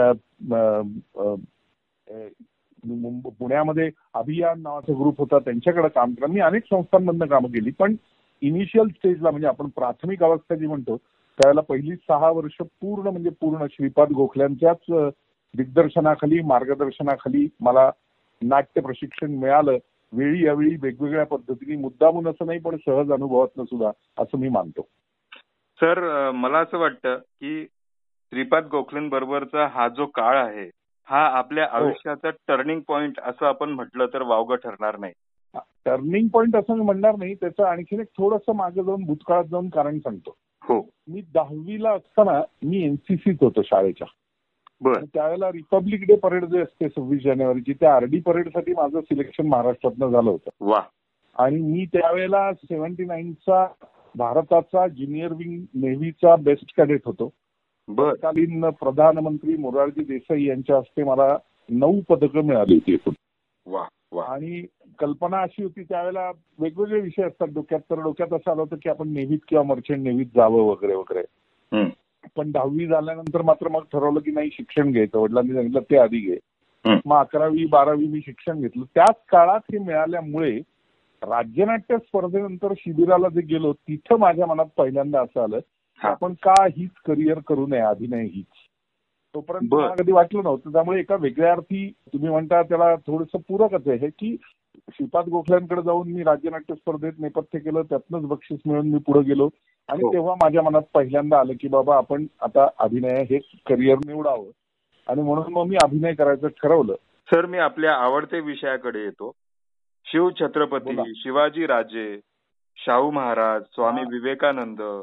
पुण्यामध्ये 2.85 3.91
अभियान 4.15 4.61
नावाचा 4.63 4.93
ग्रुप 5.01 5.19
होता 5.19 5.39
त्यांच्याकडे 5.39 5.89
काम 5.89 6.13
केलं. 6.13 6.33
मी 6.33 6.41
अनेक 6.41 6.65
संस्थांमधनं 6.71 7.27
कामं 7.27 7.49
केली 7.49 7.71
पण 7.79 7.95
इनिशियल 8.43 8.89
स्टेजला 8.89 9.31
म्हणजे 9.31 9.49
आपण 9.49 9.69
प्राथमिक 9.69 10.23
अवस्था 10.23 10.55
जी 10.55 10.67
म्हणतो 10.67 10.97
त्यावेळेला 10.97 11.61
पहिली 11.61 11.97
सहा 12.09 12.31
वर्ष 12.31 12.57
पूर्ण 12.81 13.09
म्हणजे 13.09 13.31
पूर्ण 13.41 13.67
श्रीपाद 13.71 14.11
गोखल्यांच्याच 14.13 15.13
दिग्दर्शनाखाली 15.55 16.41
मार्गदर्शनाखाली 16.43 17.47
मला 17.61 17.91
नाट्य 18.43 18.81
प्रशिक्षण 18.81 19.31
मिळालं. 19.31 19.77
वेळी 20.13 20.45
यावेळी 20.45 20.77
वेगवेगळ्या 20.83 21.25
पद्धतीने 21.27 21.77
मुद्दामून 21.77 22.27
असं 22.29 22.47
नाही 22.47 22.59
पण 22.59 22.77
सहज 22.77 23.13
अनुभवातनं 23.13 23.65
सुद्धा 23.65 23.91
असं 24.19 24.39
मी 24.39 24.49
मानतो. 24.49 24.83
सर 25.81 26.31
मला 26.31 26.59
असं 26.59 26.79
वाटतं 26.79 27.17
की 27.17 27.65
श्रीपाद 28.33 28.67
गोखलेंबरोबरचा 28.67 29.67
हा 29.67 29.89
जो 29.89 30.07
काळ 30.07 30.37
आहे 30.37 30.69
हा 31.11 31.27
आपल्या 31.27 31.67
हो. 31.73 31.85
आयुष्याचा 31.85 32.31
टर्निंग 32.31 32.81
पॉइंट 32.81 33.21
असं 33.21 33.47
आपण 33.47 33.71
म्हटलं 33.71 34.07
तर 34.07 34.23
वावगं 34.23 34.57
ठरणार 34.57 34.99
नाही. 34.99 35.13
टर्निंग 35.85 36.29
पॉईंट 36.29 36.57
असं 36.57 36.75
मी 36.75 36.85
म्हणणार 36.85 37.17
नाही. 37.17 37.35
त्याचं 37.35 37.65
आणखीन 37.65 38.01
एक 38.01 38.07
थोडंसं 38.19 38.53
मागे 38.53 38.85
जाऊन 38.85 39.05
भूतकाळात 39.05 39.45
जाऊन 39.45 39.69
कारण 39.69 39.99
सांगतो. 39.99 40.37
हो. 40.63 40.89
मी 41.09 41.23
दहावीला 41.35 41.91
असताना 41.91 42.43
मी 42.63 42.85
एनसीसीत 42.85 43.35
होतो 43.41 43.63
शाळेच्या. 43.63 44.07
त्यावेळेला 45.15 45.53
रिपब्लिक 45.53 46.05
डे 46.09 46.17
परेड 46.17 46.45
जे 46.45 46.61
असते 46.61 46.89
सव्वीस 46.89 47.23
जानेवारीची 47.23 47.73
त्या 47.73 47.97
आरडी 47.97 48.21
परेडसाठी 48.21 48.73
माझं 48.73 49.01
सिलेक्शन 49.01 49.47
महाराष्ट्रातनं 49.47 50.11
झालं 50.11 50.31
होतं. 50.31 50.51
वा 50.61 50.81
आणि 51.39 51.57
मी 51.57 51.85
त्यावेळेला 51.85 52.53
सेव्हन्टी 52.53 53.05
नाईनचा 53.05 53.67
भारताचा 54.15 54.89
ज्युनियर 54.89 55.33
विंग 55.33 55.65
नेव्हीचा 55.75 56.37
बेस्ट 56.37 56.77
कॅडेट 56.77 57.01
होतो. 57.05 57.31
तत्कालीन 57.99 58.71
प्रधानमंत्री 58.71 59.57
मोरारजी 59.57 60.05
देसाई 60.05 60.45
यांच्या 60.45 60.77
हस्ते 60.77 61.05
मला 61.05 61.37
नऊ 61.69 62.01
पदकं 62.01 62.45
मिळाली 62.45 62.75
होती 62.75 62.95
एकूण 62.95 63.15
वा 63.67 63.85
वा 64.13 64.25
आणि 64.25 64.67
कल्पना 64.99 65.41
अशी 65.41 65.63
होती 65.63 65.83
त्यावेळेला 65.83 66.31
वेगवेगळे 66.59 67.01
विषय 67.01 67.23
असतात 67.23 67.49
डोक्यात 67.49 67.81
तर 67.81 68.01
डोक्यात 68.01 68.33
असं 68.33 68.51
आलं 68.51 68.61
होतं 68.61 68.77
की 68.77 68.89
आपण 68.89 69.09
नेव्हीत 69.09 69.39
किंवा 69.49 69.65
मर्चंट 69.65 69.99
नेव्हीत 69.99 70.27
जावं 70.27 70.63
वगैरे 70.63 70.95
वगैरे. 70.95 71.23
पण 72.37 72.51
दहावी 72.51 72.87
झाल्यानंतर 72.87 73.43
मात्र 73.43 73.69
मग 73.69 73.83
ठरवलं 73.93 74.21
की 74.21 74.31
नाही 74.31 74.51
शिक्षण 74.53 74.93
घ्यायचं 74.93 75.19
वडिलांनी 75.19 75.55
सांगितलं 75.55 75.81
ते 75.81 75.97
आधी 75.97 76.19
घे. 76.19 76.37
मग 77.07 77.17
अकरावी 77.17 77.67
बारावी 77.67 78.07
मी 78.07 78.21
शिक्षण 78.27 78.61
घेतलं 78.61 78.85
त्याच 78.95 79.15
काळात 79.29 79.61
हे 79.73 79.79
मिळाल्यामुळे 79.79 80.59
राज्यनाट्य 81.23 81.97
स्पर्धेनंतर 81.99 82.73
शिबिराला 82.79 83.29
जे 83.29 83.41
गेलो 83.41 83.73
तिथं 83.73 84.19
माझ्या 84.19 84.47
मनात 84.47 84.67
पहिल्यांदा 84.77 85.21
असं 85.21 85.43
आलं. 85.43 85.59
आपण 86.03 86.35
का 86.43 86.65
हीच 86.65 86.91
करिअर 87.07 87.39
करू 87.47 87.67
नये? 87.67 87.81
अभिनय 87.81 88.25
हीच. 88.25 88.47
तोपर्यंत. 89.35 89.75
मला 89.75 89.95
कधी 89.95 90.13
वाटलं 90.13 90.43
नव्हतं. 90.43 90.73
त्यामुळे 90.73 91.01
एका 91.01 91.17
वेगळ्या 91.21 91.53
अर्थी 91.53 91.93
तुम्ही 92.07 92.29
म्हणता 92.29 92.63
त्याला 92.63 92.97
थोडंसं 92.97 93.39
पूरकच 93.49 93.89
आहे. 93.89 94.09
की 94.09 94.37
श्रीपाद 94.91 95.29
गोखल्यांकडे 95.29 95.83
जाऊन 95.83 96.09
मी 96.09 96.23
राज्यनाट्य 96.23 96.75
स्पर्धेत 96.75 97.13
नेपथ्य 97.19 97.59
केलं 97.59 97.83
त्यातनंच 97.83 98.23
बक्षीस 98.23 98.59
मिळून 98.67 98.89
मी 98.89 98.99
पुढे 98.99 99.21
गेलो. 99.21 99.49
आणि 99.89 100.01
हो. 100.03 100.13
तेव्हा 100.13 100.35
माझ्या 100.35 100.63
मनात 100.63 100.83
पहिल्यांदा 100.95 101.39
आलं 101.39 101.53
की 101.61 101.69
बाबा 101.69 101.97
आपण 101.97 102.27
आता 102.41 102.67
अभिनय 102.79 103.23
हे 103.23 103.39
करिअर 103.39 103.99
निवडावं. 104.07 104.51
आणि 105.09 105.23
म्हणून 105.23 105.53
मग 105.53 105.65
मी 105.65 105.77
अभिनय 105.83 106.15
करायचं 106.15 106.49
ठरवलं. 106.49 106.95
सर 107.35 107.47
मी 107.47 107.59
आपल्या 107.59 107.93
आवडत्या 107.93 108.41
विषयाकडे 108.41 109.01
येतो. 109.01 109.33
शिव 110.05 110.31
छत्रपती. 110.41 111.13
शिवाजी 111.17 111.67
राजे 111.67 112.21
शाहू 112.77 113.11
महाराज 113.11 113.63
स्वामी. 113.63 114.03
विवेकानंद 114.03 115.03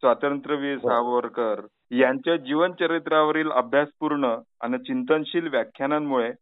स्वातंत्र्यवीर 0.00 0.78
हो. 0.82 0.88
सावरकर 0.88 1.60
यांच्या 1.90 2.36
जीवनचरित्रावरील 2.36 3.50
अभ्यासपूर्ण 3.50 4.34
आणि 4.60 4.78
चिंतनशील 4.78 5.48
व्याख्यानांमुळे 5.48 6.32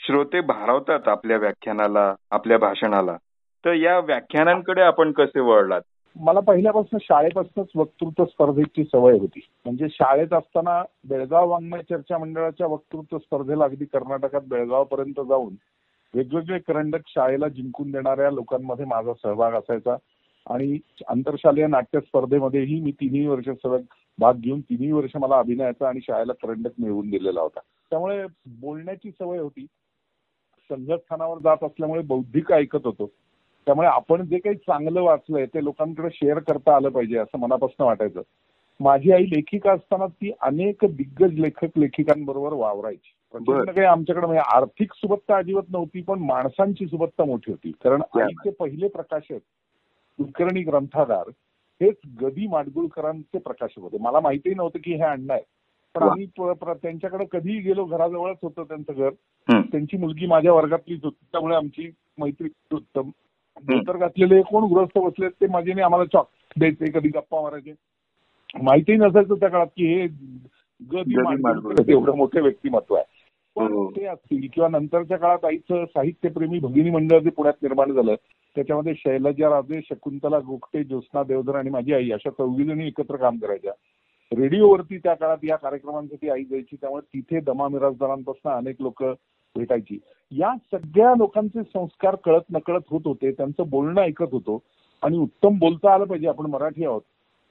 श्रोते 0.00 0.40
भारावतात 0.40 1.08
आपल्या 1.08 1.36
व्याख्यानाला 1.36 2.14
आपल्या 2.30 2.58
भाषणाला. 2.58 3.16
तर 3.64 3.72
या 3.72 3.98
व्याख्यानांकडे 4.00 4.80
आपण 4.80 5.12
कसे 5.12 5.40
वळलात? 5.40 5.80
मला 6.20 6.40
पहिल्यापासून 6.40 6.98
शाळेपासूनच 7.02 7.66
वक्तृत्व 7.74 8.24
स्पर्धेची 8.24 8.84
सवय 8.84 9.12
होती. 9.12 9.40
म्हणजे 9.64 9.86
शाळेत 9.90 10.32
असताना 10.32 10.82
बेळगाव 11.08 11.48
वाङ्मय 11.48 11.82
चर्चा 11.82 12.18
मंडळाच्या 12.18 12.66
वक्तृत्व 12.66 13.18
स्पर्धेला 13.18 13.64
अगदी 13.64 13.84
कर्नाटकात 13.84 14.40
बेळगाव 14.48 14.84
पर्यंत 14.84 15.20
जाऊन 15.28 15.54
वेगवेगळे 16.14 16.58
करंडक 16.58 17.00
शाळेला 17.06 17.48
जिंकून 17.48 17.90
देणाऱ्या 17.90 18.30
लोकांमध्ये 18.30 18.84
माझा 18.84 19.12
सहभाग 19.22 19.52
असायचा. 19.52 19.96
आणि 20.46 20.78
आंतरशालेय 21.08 21.66
नाट्य 21.66 22.00
स्पर्धेमध्येही 22.00 22.80
मी 22.80 22.92
तिन्ही 22.92 23.26
वर्ष 23.26 23.48
सहभाग 23.48 23.80
भाग 24.18 24.34
घेऊन 24.34 24.60
तिन्ही 24.60 24.92
वर्ष 24.92 25.16
मला 25.16 25.38
अभिनयाचा 25.38 25.88
आणि 25.88 26.00
शाळेला 26.02 26.32
करंडक 26.32 26.70
मिळवून 26.78 27.10
दिलेला 27.10 27.40
होता. 27.40 27.60
त्यामुळे 27.90 28.26
बोलण्याची 28.46 29.10
सवय 29.10 29.38
होती. 29.38 29.66
संघस्थानावर 30.70 31.38
जात 31.38 31.64
असल्यामुळे 31.64 32.02
बौद्धिक 32.02 32.52
ऐकत 32.52 32.84
होतो. 32.84 33.10
त्यामुळे 33.66 33.88
आपण 33.88 34.24
जे 34.24 34.38
काही 34.38 34.56
चांगलं 34.56 35.02
वाचलंय 35.02 35.46
ते 35.46 35.64
लोकांकडे 35.64 36.08
शेअर 36.12 36.38
करता 36.38 36.76
आलं 36.76 36.88
पाहिजे 36.88 37.18
असं 37.18 37.38
मनापासून 37.38 37.86
वाटायचं. 37.86 38.22
माझी 38.80 39.12
आई 39.12 39.24
लेखिका 39.24 39.72
असताना 39.72 40.06
ती 40.06 40.32
अनेक 40.40 40.84
दिग्गज 40.84 41.32
लेखक 41.32 41.78
लेखिकांबरोबर 41.78 42.52
वावरायची. 42.52 43.12
काही 43.34 43.84
आमच्याकडे 43.84 44.26
म्हणजे 44.26 44.42
आर्थिक 44.56 44.92
सुबत्ता 44.92 45.36
अजिबात 45.36 45.62
नव्हती 45.68 46.02
पण 46.02 46.18
माणसांची 46.18 46.86
सुबत्ता 46.86 47.24
मोठी 47.24 47.50
होती. 47.50 47.70
कारण 47.70 48.02
आईचे 48.14 48.50
पहिले 48.50 48.88
प्रकाशक 48.88 49.38
कुलकर्णी 50.20 50.62
ग्रंथागार 50.62 51.28
हेच 51.80 51.96
गदी 52.22 52.46
माडगुळकरांचे 52.46 53.38
प्रकाशक 53.38 53.78
होते. 53.78 53.96
मला 54.00 54.20
माहितीही 54.20 54.54
नव्हतं 54.54 54.78
की 54.84 54.94
हे 54.94 55.02
अण्णा 55.02 55.34
आहे 55.34 55.42
पण. 55.94 56.02
आम्ही 56.02 56.26
त्यांच्याकडे 56.36 57.24
कधीही 57.32 57.58
गेलो 57.60 57.84
घराजवळच 57.84 58.36
होतं 58.42 58.64
त्यांचं 58.64 58.92
घर. 58.92 59.10
त्यांची 59.70 59.96
मुलगी 59.96 60.26
माझ्या 60.26 60.52
वर्गातलीच 60.52 61.04
होती. 61.04 61.24
त्यामुळे 61.32 61.56
आमची 61.56 61.90
मैत्री 62.18 62.48
उत्तम. 62.72 63.10
धोतर 63.62 63.96
घातलेले 63.96 64.40
कोण 64.42 64.64
गृहस्थ 64.64 64.98
बसले 64.98 65.28
ते 65.28 65.46
माझे 65.46 65.72
नाही 65.72 65.84
आम्हाला 65.84 66.04
चॉक 66.04 66.28
द्यायचे 66.58 66.90
कधी 66.90 67.08
गप्पा 67.08 67.40
मारायचे. 67.40 67.72
माहितीही 68.62 68.98
नसायचं 68.98 69.34
त्या 69.34 69.48
काळात 69.48 69.66
की 69.76 69.86
हे 69.86 70.06
गदी 70.80 71.16
माडगुळकर. 71.22 71.90
एवढं 71.90 72.16
मोठं 72.16 72.42
व्यक्तिमत्व 72.42 72.94
आहे. 72.94 73.04
पण 73.56 73.72
हो. 73.72 73.90
ते 73.90 74.04
असतील. 74.04 74.48
किंवा 74.52 74.68
नंतरच्या 74.68 75.16
काळात 75.16 75.44
आईचं 75.44 75.84
साहित्यप्रेमी 75.84 76.58
भगिनी 76.58 76.90
मंडळ 76.90 77.18
जे 77.18 77.30
पुण्यात 77.30 77.54
निर्माण 77.62 77.92
झालं 77.92 78.14
त्याच्यामध्ये 78.56 78.94
शैलजा 78.94 79.48
राजे 79.48 79.80
शकुंतला 79.88 80.38
गोगटे 80.38 80.84
ज्योत्स्ना 80.84 81.22
देवधर 81.22 81.54
आणि 81.54 81.70
माझी 81.70 81.92
आई 81.92 82.10
अशा 82.10 82.30
चौघी 82.30 82.64
जणी 82.64 82.86
एकत्र 82.86 83.16
काम 83.16 83.36
करायच्या. 83.36 83.72
रेडिओवरती 84.32 84.98
त्या 84.98 85.14
काळात 85.14 85.36
या 85.42 85.56
कार्यक्रमांसाठी 85.56 86.28
आई 86.28 86.44
जायची 86.44 86.76
त्यामुळे 86.76 87.02
तिथे 87.14 87.40
दमा 87.40 87.68
मिराजदारांपासून 87.68 88.52
अनेक 88.52 88.76
लोक 88.80 89.04
भेटायची. 89.56 89.98
या 90.32 90.54
सगळ्या 90.72 91.14
लोकांचे 91.18 91.62
संस्कार 91.62 92.14
कळत 92.14 92.52
नकळत 92.52 92.80
होत 92.90 93.00
होते 93.04 93.30
त्यांचं 93.32 93.68
बोलणं 93.70 94.00
ऐकत 94.00 94.32
होतो. 94.32 94.62
आणि 95.02 95.18
उत्तम 95.18 95.58
बोलता 95.58 95.94
आलं 95.94 96.04
पाहिजे 96.04 96.28
आपण 96.28 96.46
मराठी 96.46 96.84
आहोत 96.84 97.02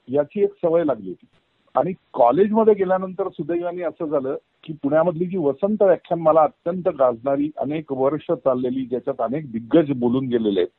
याची 0.07 0.43
एक 0.43 0.53
सवय 0.53 0.83
लागली 0.83 1.09
होती. 1.09 1.27
आणि 1.75 1.93
कॉलेजमध्ये 2.13 2.73
गेल्यानंतर 2.73 3.29
सुदैवाने 3.29 3.81
असं 3.81 4.05
झालं 4.05 4.35
की 4.63 4.73
पुण्यामधली 4.73 5.25
जी 5.25 5.37
वसंत 5.37 5.81
व्याख्यान 5.81 6.19
मला 6.19 6.41
अत्यंत 6.41 6.87
गाजणारी 6.87 7.51
अनेक 7.57 7.91
वर्ष 7.91 8.31
चाललेली 8.31 8.85
ज्याच्यात 8.85 9.21
अनेक 9.21 9.51
दिग्गज 9.51 9.91
बोलून 9.99 10.25
गेलेले 10.27 10.59
आहेत 10.59 10.69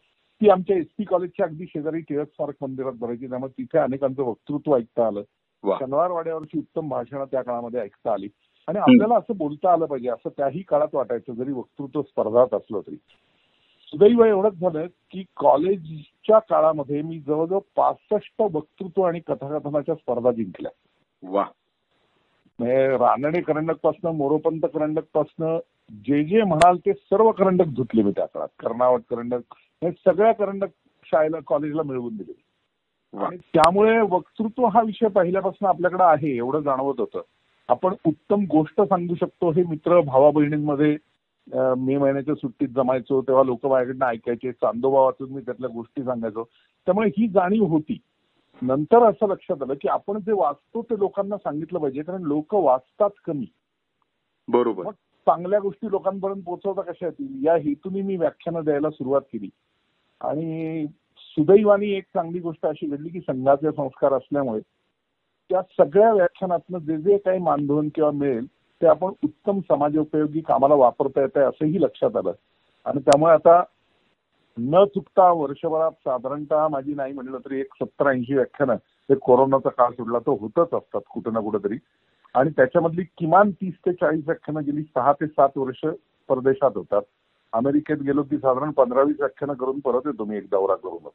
ती 0.40 0.49
आमच्या 0.49 0.76
एस 0.76 0.87
पी 0.99 1.04
कॉलेजच्या 1.04 1.46
अगदी 1.46 1.66
शेजारी 1.66 2.00
टिळक 2.00 2.26
स्मारक 2.26 2.54
मंदिरात 2.60 2.92
भरायची. 2.92 3.28
त्यामुळे 3.28 3.58
तिथे 3.58 3.78
अनेकांचं 3.78 4.22
वक्तृत्व 4.22 4.76
ऐकता 4.76 5.06
आलं. 5.06 5.22
शनिवार 5.80 6.10
वाड्यावरची 6.10 6.58
उत्तम 6.58 6.88
भाषणं 6.88 7.25
त्या 7.25 7.42
काळामध्ये 7.42 7.80
ऐकता 7.80 8.12
आली. 8.12 8.28
आणि 8.68 8.78
आपल्याला 8.78 9.14
असं 9.14 9.37
बोलता 9.37 9.72
आलं 9.72 9.87
पाहिजे 9.87 10.08
असं 10.08 10.28
त्याही 10.28 10.62
काळात 10.62 10.94
वाटायचं 10.94 11.34
जरी 11.34 11.52
वक्तृत्व 11.52 12.02
स्पर्धात 12.02 12.54
असलं 12.54 12.80
तरी. 12.80 12.96
सुदैव 13.87 14.25
एवढंच 14.25 14.52
झालं 14.52 14.87
की 14.87 15.25
कॉलेजच्या 15.37 16.38
काळामध्ये 16.38 17.02
मी 17.02 17.20
जवळजवळ 17.20 17.58
पासष्ट 17.76 18.42
वक्तृत्व 18.52 19.02
आणि 19.02 19.20
कथाकथनाच्या 19.20 19.94
स्पर्धा 19.94 20.32
जिंकल्या. 20.32 20.70
वा. 21.22 21.44
म्हणजे 22.61 22.97
रानडे 22.99 23.40
करंडक 23.40 23.76
पासनं 23.83 24.14
मोरोपंत 24.17 24.61
करंडक 24.75 25.02
पासनं 25.14 25.59
जे 26.07 26.23
जे 26.25 26.43
म्हणाल 26.43 26.76
ते 26.87 26.93
सर्व 26.93 27.31
करंडक 27.31 27.69
धुतले 27.76 28.02
मी 28.02 28.11
त्या 28.17 28.26
काळात. 28.26 28.49
कर्नावट 28.59 29.00
करंडक 29.11 29.55
हे 29.83 29.90
सगळ्या 30.05 30.33
करंडक 30.33 30.69
शाळेला 31.07 31.38
कॉलेजला 31.47 31.83
मिळवून 31.83 32.17
दिले. 32.17 32.33
आणि 33.14 33.37
त्यामुळे 33.55 33.99
वक्तृत्व 34.11 34.67
हा 34.67 34.83
विषय 34.87 35.09
पहिल्यापासून 35.14 35.69
आपल्याकडे 35.69 36.02
आहे 36.02 36.37
एवढं 36.37 36.61
जाणवत 36.61 37.00
होतं. 37.00 37.21
आपण 37.69 37.95
उत्तम 38.07 38.45
गोष्ट 38.50 38.81
सांगू 38.83 39.14
शकतो 39.14 39.50
हे 39.50 39.62
मित्र 39.69 40.00
भावा 40.00 40.31
बहिणींमध्ये 40.31 40.97
मे 41.79 41.97
महिन्याच्या 41.99 42.35
सुट्टीत 42.35 42.69
जमायचो 42.69 43.21
तेव्हा 43.23 43.43
लोक 43.45 43.67
माझ्याकडनं 43.67 44.07
ऐकायचे 44.07 44.52
चांदोबा 44.52 45.00
वाचून 45.00 45.31
मी 45.31 45.40
त्यातल्या 45.40 45.71
गोष्टी 45.75 46.02
सांगायचो. 46.02 46.45
त्यामुळे 46.87 47.09
ही 47.19 47.29
जाणीव 47.29 47.64
होती. 47.64 47.99
नंतर 48.62 49.11
असं 49.11 49.29
लक्षात 49.29 49.62
आलं 49.62 49.75
की 49.75 49.88
आपण 49.88 50.19
जे 50.19 50.33
वाचतो 50.33 50.83
ते 50.83 50.99
लोकांना 50.99 51.37
सांगितलं 51.37 51.79
पाहिजे 51.79 52.02
कारण 52.02 52.23
लोक 52.23 52.55
वाचतात 52.55 53.11
कमी. 53.26 53.47
बरोबर. 54.49 54.85
मग 54.85 54.93
चांगल्या 55.26 55.61
गोष्टी 55.61 55.90
लोकांपर्यंत 55.90 56.43
पोहोचवता 56.43 56.81
कशा 56.81 57.07
येतील? 57.07 57.47
या 57.47 57.57
हेतूने 57.57 58.02
मी 58.02 58.17
व्याख्यानं 58.17 58.64
द्यायला 58.64 58.90
सुरुवात 58.90 59.21
केली. 59.21 59.49
आणि 60.21 60.87
सुदैवानी 61.19 61.90
एक 61.90 62.05
चांगली 62.05 62.38
गोष्ट 62.38 62.67
अशी 62.67 62.87
घडली 62.87 63.09
की 63.09 63.21
संघाचे 63.21 63.73
संस्कार 63.73 64.12
असल्यामुळे 64.12 64.61
त्या 65.50 65.62
सगळ्या 65.62 66.14
व्याख्यानातनं 66.14 66.79
जे 66.79 66.99
जे 66.99 67.19
काही 67.19 67.38
मानधन 67.38 67.88
किंवा 67.95 68.11
मिळेल 68.11 68.47
ते 68.47 68.87
आपण 68.87 69.09
उत्तम 69.25 69.61
समाजोपयोगी 69.61 70.40
कामाला 70.40 70.75
वापरता 70.75 71.21
येत 71.21 71.37
आहे 71.37 71.47
असंही 71.47 71.83
लक्षात 71.83 72.17
आलं. 72.17 72.33
आणि 72.85 73.00
त्यामुळे 73.00 73.33
आता 73.33 73.62
न 74.62 74.85
चुकता 74.85 75.33
वर्षभरात 75.33 75.90
साधारणतः 75.90 76.69
माझी 76.69 76.95
नाही 76.95 77.12
म्हणलं 77.12 77.38
तरी 77.38 77.61
एक 77.61 77.75
सत्तर 77.75 78.07
ऐंशी 78.07 78.35
व्याख्यानं 78.35 78.73
हे 78.75 79.14
कोरोनाचा 79.14 79.69
काळ 79.69 79.90
सुटला 79.90 80.19
तर 80.19 80.31
होतच 80.31 80.75
असतात 80.75 81.00
कुठं 81.11 81.33
ना 81.33 81.40
कुठं 81.40 81.59
तरी. 81.59 81.76
आणि 82.35 82.50
त्याच्यामधली 82.50 83.05
किमान 83.05 83.50
तीस 83.50 83.75
ते 83.87 83.93
चाळीस 83.93 84.25
व्याख्यानं 84.25 84.64
गेली 84.64 84.83
सहा 84.83 85.12
ते 85.12 85.26
सात 85.26 85.49
वर्ष 85.57 85.87
परदेशात 86.29 86.71
होतात. 86.75 87.02
अमेरिकेत 87.52 87.97
गेलो 87.97 88.23
की 88.23 88.38
साधारण 88.38 88.71
पंधरा 88.71 89.02
वीस 89.02 89.17
व्याख्यानं 89.19 89.55
करून 89.55 89.81
परत 89.81 90.00
येतो 90.07 90.25
मी 90.25 90.37
एक 90.37 90.49
दौरा 90.50 90.75
करूनच. 90.75 91.12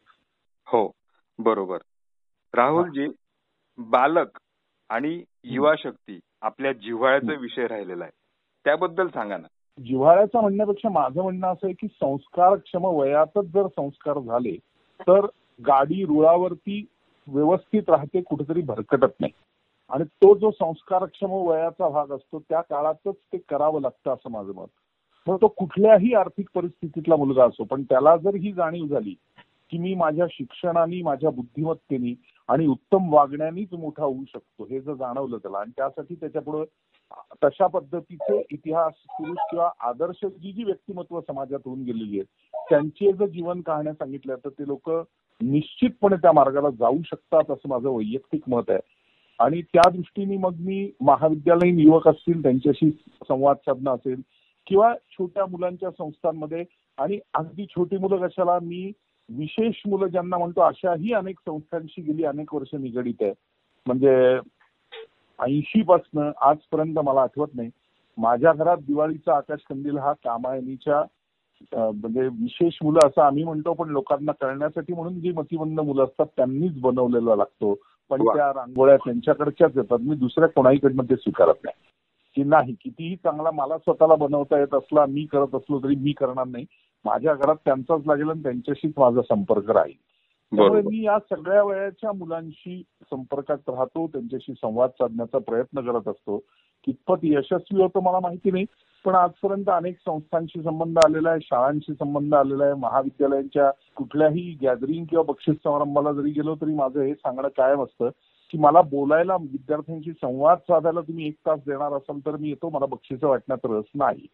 हो 0.68 0.92
बरोबर. 1.40 1.78
राहुलजी 2.54 3.08
बालक 3.78 4.38
आणि 4.90 5.24
युवा 5.44 5.74
शक्ती 5.80 6.20
आपल्या 6.42 6.72
जिव्हाळ्याचा 6.72 7.40
विषय 7.42 7.68
राहिलेला 7.68 8.04
आहे. 8.04 8.12
त्याबद्दल 8.64 9.08
सांगा 9.08 9.38
ना. 9.38 9.48
जिव्हाळ्याचं 9.78 10.42
म्हणण्यापेक्षा 10.42 10.90
माझं 10.90 11.22
म्हणणं 11.22 11.48
असं 11.48 11.68
आहे 11.68 11.74
की 11.74 11.88
संस्कारक्षम 11.88 12.86
वयातच 12.86 13.46
जर 13.46 13.68
संस्कार 13.68 14.20
झाले 14.20 14.56
तर 15.00 15.26
गाडी 15.60 16.04
रुळावरती 16.06 16.86
व्यवस्थित 17.28 17.90
राहते 17.90 18.22
कुठेतरी 18.22 18.62
भरकटत 18.62 19.20
नाही. 19.20 19.32
आणि 19.92 20.04
तो 20.04 20.34
जो 20.36 20.52
संस्कारक्षम 20.52 21.32
वयाचा 21.32 21.90
भाग 21.90 22.12
असतो 22.12 22.40
त्या 22.40 22.62
काळातच 22.62 23.16
ते 23.34 23.38
करावं 23.50 23.82
लागतं 23.82 24.14
असं 24.14 24.32
माझं 24.32 24.52
मत. 24.56 24.68
मग 25.28 25.38
तो 25.42 25.48
कुठल्याही 25.48 26.14
आर्थिक 26.14 26.50
परिस्थितीतला 26.56 27.16
मुलगा 27.16 27.46
असो 27.46 27.64
पण 27.64 27.84
त्याला 27.84 28.16
जर 28.18 28.36
ही 28.36 28.52
जाणीव 28.52 28.86
झाली 28.88 29.16
की 29.72 29.78
मी 29.78 29.94
माझ्या 29.96 30.26
शिक्षणाने 30.32 31.02
माझ्या 31.02 31.30
बुद्धिमत्तेनी 31.30 32.14
आणि 32.50 32.68
उत्तम 32.68 33.14
वागण्यानेच 33.14 33.74
मोठा 33.74 34.04
होऊ 34.04 34.24
शकतो 34.34 34.66
हे 34.66 34.80
जर 34.80 34.94
जाणवलं 34.94 35.38
त्याला 35.38 35.58
आणि 35.58 35.72
त्यासाठी 35.78 36.16
त्याच्यापुढे 36.16 36.64
तशा 37.44 37.68
पद्धतीचे 37.68 38.42
इतिहास 38.52 38.94
पुरुष 39.18 39.38
किंवा 39.50 39.70
आदर्श 39.80 40.26
जी 40.26 40.52
जी 40.52 40.64
व्यक्तिमत्व 40.64 41.20
समाजात 41.22 41.60
होऊन 41.66 41.84
गेलेली 41.84 42.20
आहेत 42.20 42.56
त्यांचे 42.70 43.12
जर 43.12 43.26
जीवन 43.26 43.62
कहाण्या 43.62 43.94
सांगितल्या 43.94 44.36
तर 44.36 44.50
ते 44.50 44.68
लोक 44.68 44.90
निश्चितपणे 45.42 46.16
त्या 46.16 46.32
मार्गाला 46.32 46.70
जाऊ 46.70 47.02
शकतात 47.06 47.52
असं 47.52 47.70
माझं 47.70 47.90
वैयक्तिक 47.90 48.42
मत 48.48 48.70
आहे. 48.70 48.80
आणि 49.40 49.62
त्या 49.62 49.90
दृष्टीने 49.90 50.38
मग 50.38 50.56
मी 50.60 50.92
महाविद्यालयीन 51.02 51.80
युवक 51.80 52.08
असतील 52.08 52.44
त्यांच्याशी 52.44 52.90
संवाद 53.28 53.56
साधणं 53.56 53.96
असेल 53.96 54.22
किंवा 54.68 54.94
छोट्या 55.12 55.46
मुलांच्या 55.46 55.90
संस्थांमध्ये 55.92 56.64
आणि 56.98 57.20
अगदी 57.34 57.66
छोटी 57.66 57.98
मुलं 57.98 58.28
कशाला 58.28 58.58
मी 58.62 58.92
विशेष 59.30 59.82
मुलं 59.88 60.08
ज्यांना 60.08 60.38
म्हणतो 60.38 60.62
अशाही 60.62 61.14
अनेक 61.14 61.40
संस्थांशी 61.40 62.02
गेली 62.02 62.24
अनेक 62.24 62.54
वर्ष 62.56 62.76
निगडीत 62.76 63.22
आहे. 63.22 63.34
म्हणजे 63.86 64.40
ऐंशी 65.40 65.82
पासनं 65.82 66.32
आजपर्यंत 66.42 67.00
मला 67.00 67.22
आठवत 67.22 67.48
नाही. 67.56 67.70
माझ्या 68.18 68.54
घरात 68.54 68.78
दिवाळीचा 68.78 69.36
आकाश 69.38 69.60
कंदील 69.70 69.98
हा 69.98 70.14
कामायनीच्या 70.14 71.04
म्हणजे 71.72 72.22
विशेष 72.22 72.78
मुलं 72.84 73.08
असं 73.08 73.22
आम्ही 73.22 73.44
म्हणतो 73.44 73.74
पण 73.74 73.90
लोकांना 73.90 74.32
कळण्यासाठी 74.32 74.94
म्हणून 74.94 75.20
जी 75.20 75.32
मतिमंद 75.32 75.80
मुलं 75.80 76.04
असतात 76.04 76.26
त्यांनीच 76.36 76.80
बनवलेला 76.82 77.36
लागतो. 77.36 77.74
पण 78.12 78.24
त्या 78.24 78.50
रांगोळ्या 78.54 78.96
त्यांच्याकडच्याच 78.98 79.78
येतात. 79.78 79.98
मी 80.00 80.16
दुसऱ्या 80.16 80.50
कोणाहीकडनं 80.50 81.04
ते 81.04 81.16
स्वीकारत 81.16 81.64
नाही. 81.64 81.82
की 82.36 82.44
नाही 82.44 82.74
कितीही 82.74 83.16
चांगला 83.16 83.52
मला 83.52 83.78
स्वतःला 83.78 84.16
बनवता 84.16 84.60
येत 84.60 84.74
असला 84.74 85.06
मी 85.06 85.26
करत 85.26 85.56
असलो 85.56 85.80
तरी 85.80 85.96
मी 85.96 86.12
करणार 86.12 86.48
नाही. 86.48 86.66
माझ्या 87.06 87.34
घरात 87.34 87.56
त्यांचाच 87.66 88.02
लागेल 88.08 88.30
आणि 88.30 88.44
त्यांच्याशीच 88.44 88.94
माझा 88.98 89.22
संपर्क 89.22 89.70
राहील. 89.70 89.96
त्यामुळे 90.52 90.82
मी 90.82 91.06
या 91.06 91.18
सगळ्या 91.20 91.64
वयाच्या 91.64 92.12
मुलांशी 92.12 92.84
संपर्कात 93.12 93.70
राहतो 93.70 94.08
त्यांच्याशी 94.08 94.54
संवाद 94.54 94.90
साधण्याचा 94.90 95.38
प्रयत्न 95.38 95.80
करत 95.82 96.08
असतो. 96.08 96.38
कितपत 96.88 97.16
यशस्वी 97.24 97.82
होतो 97.82 98.02
मला 98.02 98.20
माहिती 98.20 98.52
नाही 98.52 98.66
पण 99.06 99.16
आजपर्यंत 99.16 99.70
अनेक 99.70 99.96
संस्थांशी 100.06 100.62
संबंध 100.62 100.98
आलेला 101.06 101.30
आहे 101.30 101.40
शाळांशी 101.42 101.94
संबंध 101.94 102.36
आलेला 102.36 102.64
आहे 102.64 102.74
महाविद्यालयांच्या 102.74 103.72
कुठल्याही 103.96 104.58
गॅदरिंग 104.62 105.06
किंवा 105.06 105.24
बक्षीस 105.24 105.56
समारंभाला 105.64 106.12
जरी 106.12 106.32
गेलो 106.32 106.56
तरी 106.56 106.74
माझं 106.74 107.02
हे 107.02 107.14
सांगणं 107.14 107.48
कायम 107.48 107.84
असतं 107.84 108.10
की 108.50 108.58
मला 108.58 108.82
बोलायला 108.82 109.36
विद्यार्थ्यांशी 109.36 110.12
संवाद 110.12 110.58
साधायला 110.58 111.02
तुम्ही 111.02 111.28
एक 111.28 111.36
तास 111.46 111.60
देणार 111.60 111.94
असाल 111.94 112.20
तर 112.20 112.36
मी 112.36 112.50
येतो 112.50 112.70
मला 112.70 112.86
बक्षिसं 112.86 113.28
वाटण्यात 113.28 113.66
रस 113.66 113.86
नाही. 113.96 114.28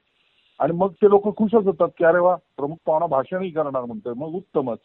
आणि 0.59 0.73
मग 0.73 0.91
ते 0.91 1.09
लोक 1.09 1.37
खुशच 1.37 1.65
होतात 1.65 1.89
की 1.97 2.05
अरे 2.05 2.19
वा 2.19 2.35
प्रमुख 2.35 2.75
पाहुणा 2.85 3.05
भाषणही 3.05 3.49
करणार 3.49 3.85
म्हणतोय 3.85 4.13
मग 4.13 4.27
उत्तमच. 4.27 4.77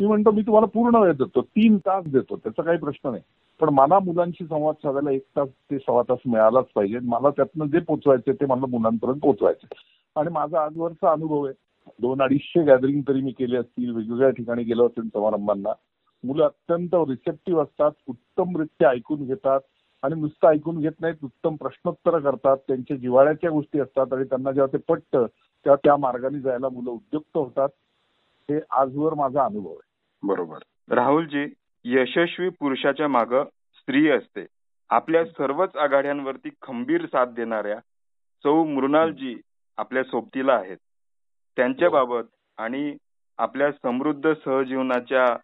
मी 0.00 0.06
म्हणतो 0.06 0.30
मी 0.30 0.42
तुम्हाला 0.42 0.66
पूर्ण 0.66 0.96
वेळ 0.96 1.12
देतो. 1.12 1.42
तीन 1.42 1.76
तास 1.78 2.04
देतो. 2.06 2.36
त्याचा 2.36 2.62
काही 2.62 2.78
प्रश्न 2.78 3.10
नाही. 3.10 3.22
पण 3.60 3.68
मला 3.68 3.98
मुलांशी 3.98 4.44
संवाद 4.44 4.74
साधायला 4.74 5.10
एक 5.10 5.22
तास 5.36 5.48
ते 5.48 5.78
सव्वा 5.78 6.02
तास 6.02 6.18
मिळालाच 6.26 6.64
पाहिजे. 6.74 6.98
मला 7.02 7.30
त्यातनं 7.30 7.66
जे 7.66 7.78
पोचवायचे 7.78 8.32
ते 8.32 8.46
मला 8.46 8.66
मुलांपर्यंत 8.66 9.20
पोचवायचे. 9.20 9.66
आणि 10.16 10.28
माझा 10.30 10.64
आजवरचा 10.64 11.12
अनुभव 11.12 11.44
आहे. 11.44 11.54
दोन 11.98 12.22
अडीचशे 12.22 12.64
गॅदरिंग 12.64 13.02
तरी 13.08 13.20
मी 13.20 13.30
केले 13.30 13.56
असतील. 13.56 13.96
वेगवेगळ्या 13.96 14.30
ठिकाणी 14.30 14.62
गेलो 14.62 14.86
असेल 14.86 15.04
समारंभांना. 15.04 15.72
मुलं 16.24 16.44
अत्यंत 16.44 16.88
रिसेप्टिव्ह 16.92 17.62
असतात. 17.62 17.90
उत्तमरित्या 18.08 18.90
ऐकून 18.90 19.24
घेतात. 19.24 19.60
आणि 20.02 20.20
नुसतं 20.20 20.48
ऐकून 20.48 20.80
घेत 20.80 21.00
नाहीत 21.00 21.24
उत्तम 21.24 21.56
प्रश्नोत्तर 21.56 22.18
करतात. 22.18 22.56
त्यांच्या 22.56 22.96
जिवाळ्याच्या 22.96 23.50
गोष्टी 23.50 23.80
असतात. 23.80 24.12
आणि 24.12 24.24
त्यांना 24.24 24.52
जेव्हा 24.52 24.78
ते 24.78 24.82
पटतं 24.88 25.26
तेव्हा 25.64 25.76
त्या 25.76 25.96
मार्गाने 25.96 26.40
जायला 26.40 26.68
मुलं 26.68 26.90
उद्युक्त 26.90 27.36
होतात. 27.36 27.68
हे 28.50 28.60
आजवर 28.70 29.14
माझा 29.14 29.44
अनुभव 29.44 29.70
आहे. 29.70 29.90
बरोबर. 30.22 30.58
राहुलजी 30.94 31.46
यशस्वी 31.84 32.48
पुरुषाच्या 32.48 33.08
माग 33.08 33.34
स्त्री 33.74 34.10
असते. 34.10 34.46
आपल्या 34.90 35.24
सर्वच 35.24 35.76
आघाड्यांवरती 35.76 36.48
खंबीर 36.62 37.06
साथ 37.06 37.26
देणाऱ्या 37.26 37.76
सौ 38.42 38.64
मृणालजी 38.64 39.40
आपल्या 39.76 40.02
सोबतीला 40.02 40.54
आहेत. 40.54 40.76
त्यांच्याबाबत 41.56 42.22
आणि 42.58 42.96
आपल्या 43.38 43.72
समृद्ध 43.72 44.32
सहजीवनाच्या 44.44 45.36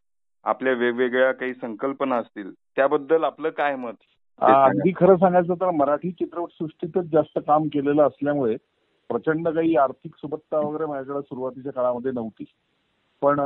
आपल्या 0.45 0.73
वेगवेगळ्या 0.73 1.33
काही 1.33 1.55
संकल्पना 1.55 2.17
असतील 2.17 2.53
त्याबद्दल 2.77 3.25
आपलं 3.25 3.51
काय 3.51 3.77
मत? 3.77 3.93
अगदी 4.39 4.93
खरं 4.97 5.17
सांगायचं 5.17 5.55
तर 5.55 5.71
मराठी 5.71 6.11
चित्रपट 6.11 6.49
सृष्टीतच 6.51 7.05
जास्त 7.05 7.39
काम 7.47 7.63
केलेलं 7.63 8.03
असल्यामुळे 8.03 8.57
प्रचंड 9.09 9.49
काही 9.49 9.77
आर्थिक 9.77 10.17
सुबत्ता 10.17 10.59
वगैरे 10.59 10.87
माझ्याकडे 10.87 11.23
सुरुवातीच्या 11.23 11.73
काळामध्ये 11.73 12.13
नव्हती. 12.13 12.45
पण 13.23 13.41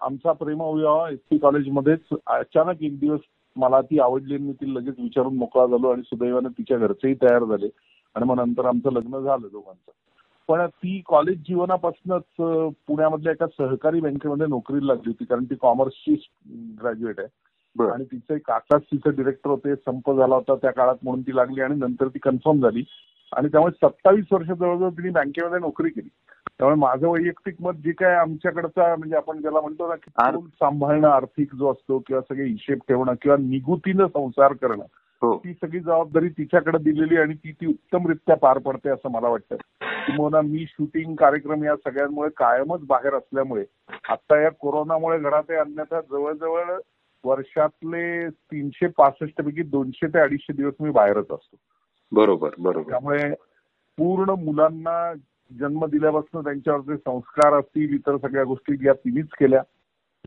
आमचा 0.00 0.32
प्रेमविवाह 0.32 1.08
एस 1.10 1.18
पी 1.30 1.38
कॉलेजमध्येच 1.38 2.00
अचानक 2.26 2.82
एक 2.82 2.98
दिवस 3.00 3.20
मला 3.56 3.80
ती 3.80 3.98
आवडली 3.98 4.36
मी 4.38 4.52
ती 4.52 4.74
लगेच 4.74 4.94
विचारून 4.98 5.36
मोकळा 5.36 5.66
झालो 5.66 5.90
आणि 5.90 6.02
सुदैवानं 6.02 6.48
तिच्या 6.48 6.78
घरचेही 6.78 7.14
तयार 7.14 7.44
झाले 7.44 7.68
आणि 8.14 8.24
मग 8.24 8.36
नंतर 8.36 8.64
आमचं 8.64 8.92
लग्न 8.92 9.18
झालं 9.18 9.46
दोघांचं. 9.52 9.90
पण 10.48 10.66
ती 10.66 11.00
कॉलेज 11.06 11.38
जीवनापासूनच 11.38 12.22
पुण्यामधल्या 12.86 13.32
एका 13.32 13.46
सहकारी 13.46 14.00
बँकेमध्ये 14.00 14.46
नोकरीला 14.46 14.86
लागली 14.86 15.10
होती 15.10 15.24
कारण 15.24 15.44
ती 15.44 15.54
कॉमर्सची 15.54 16.14
ग्रॅज्युएट 16.82 17.20
आहे. 17.20 17.28
आणि 17.90 18.04
तिचे 18.04 18.38
काकाच 18.38 18.82
तिचं 18.82 19.10
डिरेक्टर 19.10 19.50
होते 19.50 19.74
संप 19.74 20.10
झाला 20.10 20.34
होता 20.34 20.54
त्या 20.54 20.70
काळात 20.70 20.96
म्हणून 21.02 21.22
ती 21.22 21.36
लागली 21.36 21.60
आणि 21.60 21.74
नंतर 21.74 22.08
ती 22.08 22.18
कन्फर्म 22.18 22.60
झाली. 22.60 22.82
आणि 23.32 23.48
त्यामुळे 23.48 23.72
सत्तावीस 23.72 24.24
वर्ष 24.32 24.46
जवळजवळ 24.46 24.90
तिने 24.90 25.10
बँकेमध्ये 25.10 25.58
नोकरी 25.58 25.90
केली. 25.90 26.08
त्यामुळे 26.62 26.80
माझं 26.80 27.08
वैयक्तिक 27.08 27.54
मत 27.60 27.72
जे 27.72 27.92
काय 27.92 28.14
आमच्याकडचा 28.14 28.96
म्हणजे 28.96 29.16
आपण 29.16 29.40
ज्याला 29.40 29.60
म्हणतो 29.60 29.88
ना 29.88 29.94
की 29.94 30.10
सांभाळणं 30.48 31.08
आर्थिक 31.08 31.54
जो 31.54 31.72
असतो 31.72 31.98
किंवा 31.98 32.20
सगळे 32.22 32.44
हिशेब 32.44 32.78
ठेवणं 32.88 33.14
किंवा 33.22 33.36
निगुतीनं 33.40 34.06
संसार 34.06 34.52
करणं 34.52 34.84
ती 35.36 35.52
सगळी 35.52 35.80
जबाबदारी 35.80 36.28
तिच्याकडे 36.28 36.78
दिलेली 36.78 37.16
आणि 37.16 37.34
ती 37.34 37.52
ती 37.52 37.66
उत्तमरित्या 37.66 38.36
पार 38.36 38.58
पडते 38.58 38.88
असं 38.88 39.10
मला 39.10 39.28
वाटतं. 39.28 39.56
किंवा 40.06 40.40
मी 40.40 40.64
शूटिंग 40.68 41.14
कार्यक्रम 41.14 41.64
या 41.64 41.76
सगळ्यांमुळे 41.76 42.30
कायमच 42.36 42.80
बाहेर 42.86 43.14
असल्यामुळे 43.14 43.64
आता 44.08 44.40
या 44.40 44.50
कोरोनामुळे 44.50 45.18
घरात 45.18 45.50
अन्यथा 45.50 46.00
जवळजवळ 46.00 46.78
वर्षातले 47.24 48.28
तीनशे 48.30 48.86
पासष्ट 48.86 49.42
पैकी 49.42 49.62
दोनशे 49.62 50.06
ते 50.06 50.18
अडीचशे 50.18 50.52
दिवस 50.52 50.74
मी 50.80 50.90
बाहेरच 50.90 51.26
असतो. 51.30 51.56
बरोबर 52.12 52.50
बरोबर. 52.58 52.90
त्यामुळे 52.90 53.34
पूर्ण 53.98 54.30
मुलांना 54.30 55.12
जन्म 55.60 55.84
दिल्यापासून 55.90 56.44
त्यांच्यावरचे 56.44 56.96
संस्कार 56.96 57.58
असतील 57.58 57.94
इतर 57.94 58.16
सगळ्या 58.16 58.44
गोष्टी 58.44 58.86
या 58.86 58.92
तिन्हीच 59.04 59.28
केल्या. 59.40 59.62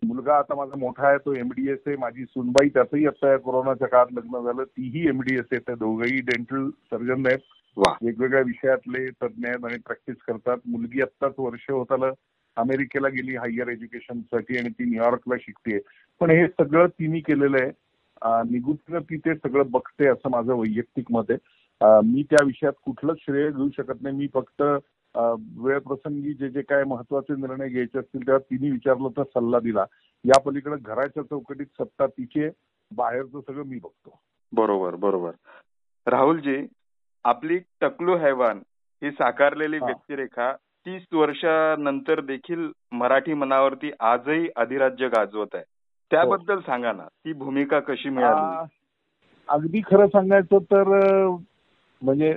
मुलगा 0.06 0.38
आता 0.38 0.56
माझा 0.56 0.78
मोठा 0.80 1.08
आहे 1.08 1.18
तो 1.26 1.34
एमडीएस 1.36 1.80
आहे 1.88 1.96
माझी 1.98 2.24
सुनबाई 2.26 2.70
त्याचंही 2.70 3.06
आता 3.08 3.32
या 3.32 3.38
कोरोनाच्या 3.40 3.88
काळात 3.88 4.14
लग्न 4.14 4.44
झालं. 4.44 4.64
तीही 4.64 5.08
एमडीएस 5.08 5.46
आहे 5.52 5.60
त्या 5.68 5.76
दोघंही 5.76 6.20
डेंटल 6.30 6.70
सर्जन 6.92 7.26
आहेत. 7.28 7.40
वेगवेगळ्या 7.78 8.42
विषयातले 8.46 9.06
तज्ज्ञ 9.24 9.48
आहेत 9.48 9.66
आणि 9.66 9.78
प्रॅक्टिस 9.86 10.16
करतात. 10.28 10.58
मुलगी 10.66 11.02
आत्ताच 11.02 11.34
वर्ष 11.38 11.70
होत 11.70 11.92
आलं 11.92 12.14
अमेरिकेला 12.58 13.08
गेली 13.10 13.36
हायर 13.36 13.68
एज्युकेशनसाठी 13.70 14.58
आणि 14.58 14.70
ती 14.70 14.84
न्यूयॉर्कला 14.90 15.36
शिकते. 15.42 15.80
पण 16.22 16.30
हे 16.32 16.48
सगळं 16.48 16.88
तिने 17.00 17.20
केलेलं 17.20 17.58
आहे. 17.62 17.72
निगुतीनं 18.52 19.00
ती 19.10 19.18
ते 19.26 19.36
सगळं 19.36 19.72
बघते 19.72 20.08
असं 20.08 20.30
माझं 20.32 20.54
वैयक्तिक 20.54 21.12
मत 21.12 21.32
आहे. 21.32 22.02
मी 22.12 22.24
त्या 22.30 22.46
विषयात 22.46 22.74
कुठलंच 22.86 23.18
श्रेय 23.22 23.50
घेऊ 23.52 23.70
शकत 23.78 24.02
नाही. 24.02 24.16
मी 24.16 24.28
फक्त 24.34 24.64
वेळप्रसंगी 25.58 26.34
जे 26.34 26.50
जे 26.50 26.62
काय 26.62 26.84
महत्त्वाचे 26.84 27.36
निर्णय 27.36 27.70
घ्यायचे 27.70 28.00
असतील 28.00 28.28
तेव्हा 28.28 28.40
तिने 28.40 28.72
विचारलं 28.72 29.10
तर 29.18 29.24
सल्ला 29.24 29.60
दिला. 29.60 29.86
या 30.26 30.40
पलीकडे 30.40 30.76
घराच्या 30.82 31.24
चौकटीत 31.24 31.66
सत्ता 31.66 32.06
तिचे 32.06 32.50
बाहेरचं 32.92 33.42
सगळं 33.42 33.64
मी 33.64 33.80
बघतो. 33.84 34.20
बरोबर 34.54 34.96
बरोबर. 34.96 35.32
राहुलजी 36.08 36.66
आपली 37.24 37.60
टकलू 37.82 38.16
हैवान 38.16 38.62
ही 39.02 39.12
साकारलेली 39.12 39.78
हा. 39.78 39.86
व्यक्तिरेखा 39.86 40.52
तीस 40.86 41.06
वर्षानंतर 41.14 42.22
देखील 42.22 42.72
मराठी 42.92 43.34
मनावरती 43.34 43.92
आजही 44.00 44.48
अधिराज्य 44.56 45.08
गाजवत 45.08 45.56
आहे. 45.56 45.64
त्याबद्दल 46.12 46.60
सांगा 46.60 46.92
ना 46.92 47.04
ती 47.04 47.34
भूमिका 47.34 47.80
कशी 47.80 48.10
मिळाली? 48.10 48.68
अगदी 49.50 49.82
खरं 49.82 50.08
सांगायचं 50.08 50.58
तर 50.58 50.84
म्हणजे 52.02 52.36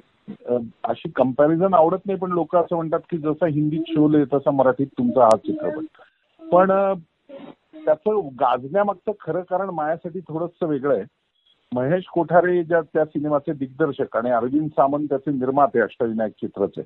अशी 0.84 1.08
कंपॅरिझन 1.08 1.74
आवडत 1.74 2.06
नाही 2.06 2.18
पण 2.18 2.32
लोक 2.32 2.56
असं 2.56 2.76
म्हणतात 2.76 3.00
की 3.10 3.18
जसा 3.18 3.46
हिंदीत 3.46 3.82
शोले 3.88 4.24
तसा 4.24 4.50
मराठीत 4.50 4.86
तुमचा 4.98 5.24
हा 5.24 5.36
चित्रपट. 5.36 5.84
पण 6.42 6.70
त्याचं 7.84 8.28
गाजण्यामागचं 8.40 9.12
खरं 9.20 9.40
कारण 9.40 9.70
माझ्यासाठी 9.70 10.20
थोडंसं 10.20 10.66
वेगळं 10.66 10.94
आहे. 10.94 11.04
महेश 11.72 12.04
कोठारे 12.04 12.62
ज्या 12.64 12.80
त्या 12.80 13.04
सिनेमाचे 13.04 13.52
दिग्दर्शक 13.52 14.16
आणि 14.16 14.30
अरविंद 14.30 14.68
सामंत 14.68 15.08
त्याचे 15.08 15.30
निर्माते 15.30 15.80
अष्टविनायक 15.80 16.32
चित्रचे. 16.32 16.82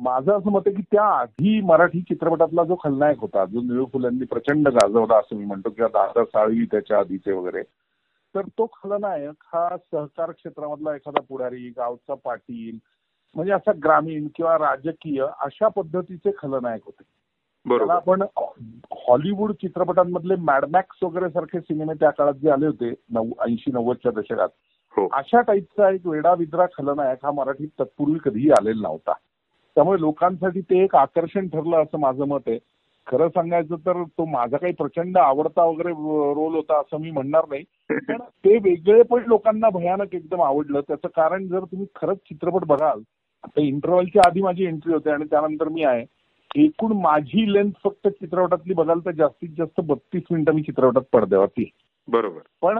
माझं 0.00 0.32
असं 0.32 0.50
मत 0.50 0.60
आहे 0.66 0.74
की 0.76 0.82
त्या 0.82 1.04
आधी 1.18 1.60
मराठी 1.60 2.00
चित्रपटातला 2.00 2.64
जो 2.64 2.76
खलनायक 2.84 3.20
होता 3.20 3.44
जो 3.44 3.60
निळू 3.60 3.84
फुलांनी 3.92 4.24
प्रचंड 4.24 4.68
गाजवला 4.68 5.16
असं 5.16 5.36
मी 5.36 5.44
म्हणतो 5.44 5.70
किंवा 5.70 5.88
दादा 5.88 6.24
साळवी 6.24 6.64
त्याच्या 6.64 6.98
आधीचे 6.98 7.32
वगैरे 7.32 7.62
तर 8.36 8.42
तो 8.58 8.66
खलनायक 8.66 9.34
हा 9.46 9.76
सहकार 9.76 10.30
क्षेत्रामधला 10.30 10.94
एखादा 10.94 11.20
पुढारी 11.28 11.72
गावचा 11.76 12.14
पाटील 12.14 12.78
म्हणजे 13.36 13.52
असा 13.52 13.70
ग्रामीण 13.84 14.28
किंवा 14.34 14.58
राजकीय 14.58 15.26
अशा 15.40 15.68
पद्धतीचे 15.68 16.30
खलनायक 16.38 16.80
होते. 16.84 17.02
त्याला 17.78 17.92
आपण 17.92 18.22
हॉलिवूड 18.92 19.52
चित्रपटांमधले 19.52 20.34
मॅडमॅक्स 20.36 21.02
वगैरे 21.02 21.28
सारखे 21.28 21.60
सिनेमे 21.60 21.94
त्या 21.94 22.10
काळात 22.10 22.34
जे 22.34 22.50
आले 22.50 22.66
होते 22.66 22.94
नऊ 23.10 23.30
ऐंशी 23.40 23.72
नव्वदच्या 23.72 24.12
दशकात. 24.12 24.48
हो. 24.96 25.08
अशा 25.12 25.40
टाईपचा 25.40 25.90
एक 25.90 26.06
वेडा 26.06 26.34
विद्रा 26.34 26.66
खलनायक 26.66 27.18
हा 27.24 27.30
मराठीत 27.30 27.68
तत्पूर्वी 27.80 28.18
कधीही 28.24 28.50
आलेला 28.50 28.88
नव्हता. 28.88 29.12
त्यामुळे 29.74 30.00
लोकांसाठी 30.00 30.60
ते 30.60 30.84
एक 30.84 30.96
आकर्षण 30.96 31.48
ठरलं 31.48 31.82
असं 31.82 31.98
माझं 31.98 32.24
मत 32.24 32.40
आहे. 32.46 32.58
खरं 33.06 33.28
सांगायचं 33.28 33.76
तर 33.76 34.02
तो 34.02 34.24
माझा 34.24 34.56
काही 34.56 34.72
प्रचंड 34.72 35.18
आवडता 35.18 35.64
वगैरे 35.64 35.88
रोल 35.88 36.54
होता 36.54 36.80
असं 36.80 37.00
मी 37.00 37.10
म्हणणार 37.10 37.44
नाही. 37.48 37.64
पण 37.90 38.18
ते 38.44 38.58
वेगळे 38.58 39.02
पण 39.02 39.22
लोकांना 39.26 39.70
भयानक 39.70 40.14
एकदम 40.14 40.42
आवडलं. 40.42 40.80
त्याचं 40.80 41.08
कारण 41.08 41.48
जर 41.48 41.60
तुम्ही 41.60 41.86
खरंच 41.94 42.16
चित्रपट 42.16 42.64
बघाल 42.64 43.00
आता 43.44 43.60
इंटरव्हलच्या 43.60 44.22
आधी 44.26 44.42
माझी 44.42 44.64
एंट्री 44.64 44.92
होते 44.92 45.10
आणि 45.10 45.24
त्यानंतर 45.24 45.68
मी 45.68 45.84
आहे. 45.84 46.04
एकूण 46.56 46.92
माझी 46.92 47.52
लेंथ 47.52 47.70
फक्त 47.84 48.08
चित्रपटातली 48.08 48.74
बघाल 48.74 48.98
तर 48.98 49.10
जास्तीत 49.10 49.48
जास्त 49.58 49.80
बत्तीस 49.84 50.22
मिनिटं 50.30 50.52
मी 50.52 50.62
चित्रपटात 50.62 51.02
पडद्यावरती. 51.12 51.70
बरोबर. 52.08 52.40
पण 52.62 52.78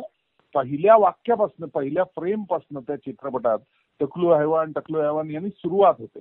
पहिल्या 0.55 0.97
वाक्यापासून 0.97 1.69
पहिल्या 1.69 2.05
फ्रेमपासून 2.05 2.83
त्या 2.83 2.97
चित्रपटात 2.97 3.59
टकलू 4.01 4.33
हैवान 4.33 4.73
टकलू 4.73 5.01
हैवान 5.01 5.31
यांनी 5.31 5.49
सुरुवात 5.49 5.95
होते. 5.99 6.19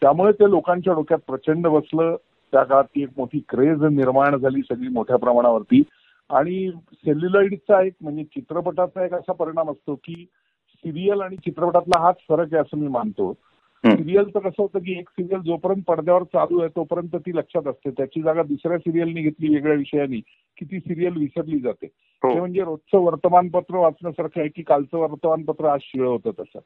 त्यामुळे 0.00 0.32
ते 0.32 0.50
लोकांच्या 0.50 0.92
डोक्यात 0.92 1.20
प्रचंड 1.26 1.66
बसलं. 1.66 2.16
त्या 2.52 2.62
काळात 2.62 2.84
ती 2.84 3.02
एक 3.02 3.08
मोठी 3.16 3.40
क्रेज 3.48 3.82
निर्माण 3.82 4.36
झाली 4.36 4.60
सगळी 4.60 4.88
मोठ्या 4.88 5.16
प्रमाणावरती. 5.16 5.82
आणि 6.30 6.70
सेल्युलॉइडचा 6.92 7.82
एक 7.82 7.92
म्हणजे 8.00 8.24
चित्रपटाचा 8.24 9.04
एक 9.04 9.14
असा 9.14 9.32
परिणाम 9.32 9.70
असतो 9.70 9.94
की 9.94 10.26
सिरियल 10.84 11.20
आणि 11.20 11.36
चित्रपटातला 11.36 12.00
हाच 12.00 12.16
फरक 12.28 12.54
आहे 12.54 12.56
असं 12.56 12.78
मी 12.78 12.88
मानतो. 12.88 13.32
सिरियलचं 13.84 14.38
कसं 14.38 14.62
होतं 14.62 14.78
की 14.78 14.98
एक 14.98 15.08
सिरियल 15.08 15.40
जोपर्यंत 15.40 15.82
पडद्यावर 15.86 16.22
चालू 16.22 16.60
आहे 16.60 16.68
तोपर्यंत 16.68 17.16
ती 17.16 17.36
लक्षात 17.36 17.66
असते. 17.66 17.90
त्याची 17.90 18.22
जागा 18.22 18.42
दुसऱ्या 18.42 18.78
सिरियलनी 18.78 19.22
घेतली 19.22 19.54
वेगळ्या 19.54 19.76
विषयानी 19.76 20.20
की 20.56 20.64
ती 20.64 20.78
सिरियल 20.78 21.16
विसरली 21.16 21.58
जाते. 21.58 21.86
ते 21.86 22.28
हो 22.28 22.38
म्हणजे 22.38 22.60
रोजचं 22.60 22.98
वर्तमानपत्र 22.98 23.76
वाचण्यासारखं 23.76 24.40
आहे 24.40 24.48
की 24.48 24.62
कालचं 24.62 24.98
वर्तमानपत्र 24.98 25.64
आज 25.64 25.80
शिळ 25.82 26.06
होतं 26.06 26.30
तसं. 26.38 26.58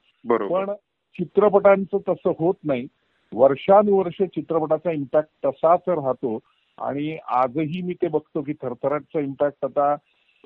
पण 0.49 0.73
चित्रपटांचं 1.19 1.99
तसं 2.09 2.33
होत 2.39 2.55
नाही. 2.65 2.87
वर्षानुवर्ष 3.33 4.23
चित्रपटाचा 4.23 4.91
इम्पॅक्ट 4.91 5.47
तसाच 5.47 5.81
राहतो. 5.89 6.39
आणि 6.79 7.17
आजही 7.29 7.83
मी 7.83 7.95
ते 7.95 8.09
बघतो 8.09 8.43
की 8.43 8.53
थरथराटचा 8.53 9.21
इम्पॅक्ट 9.21 9.65
आता 9.65 9.97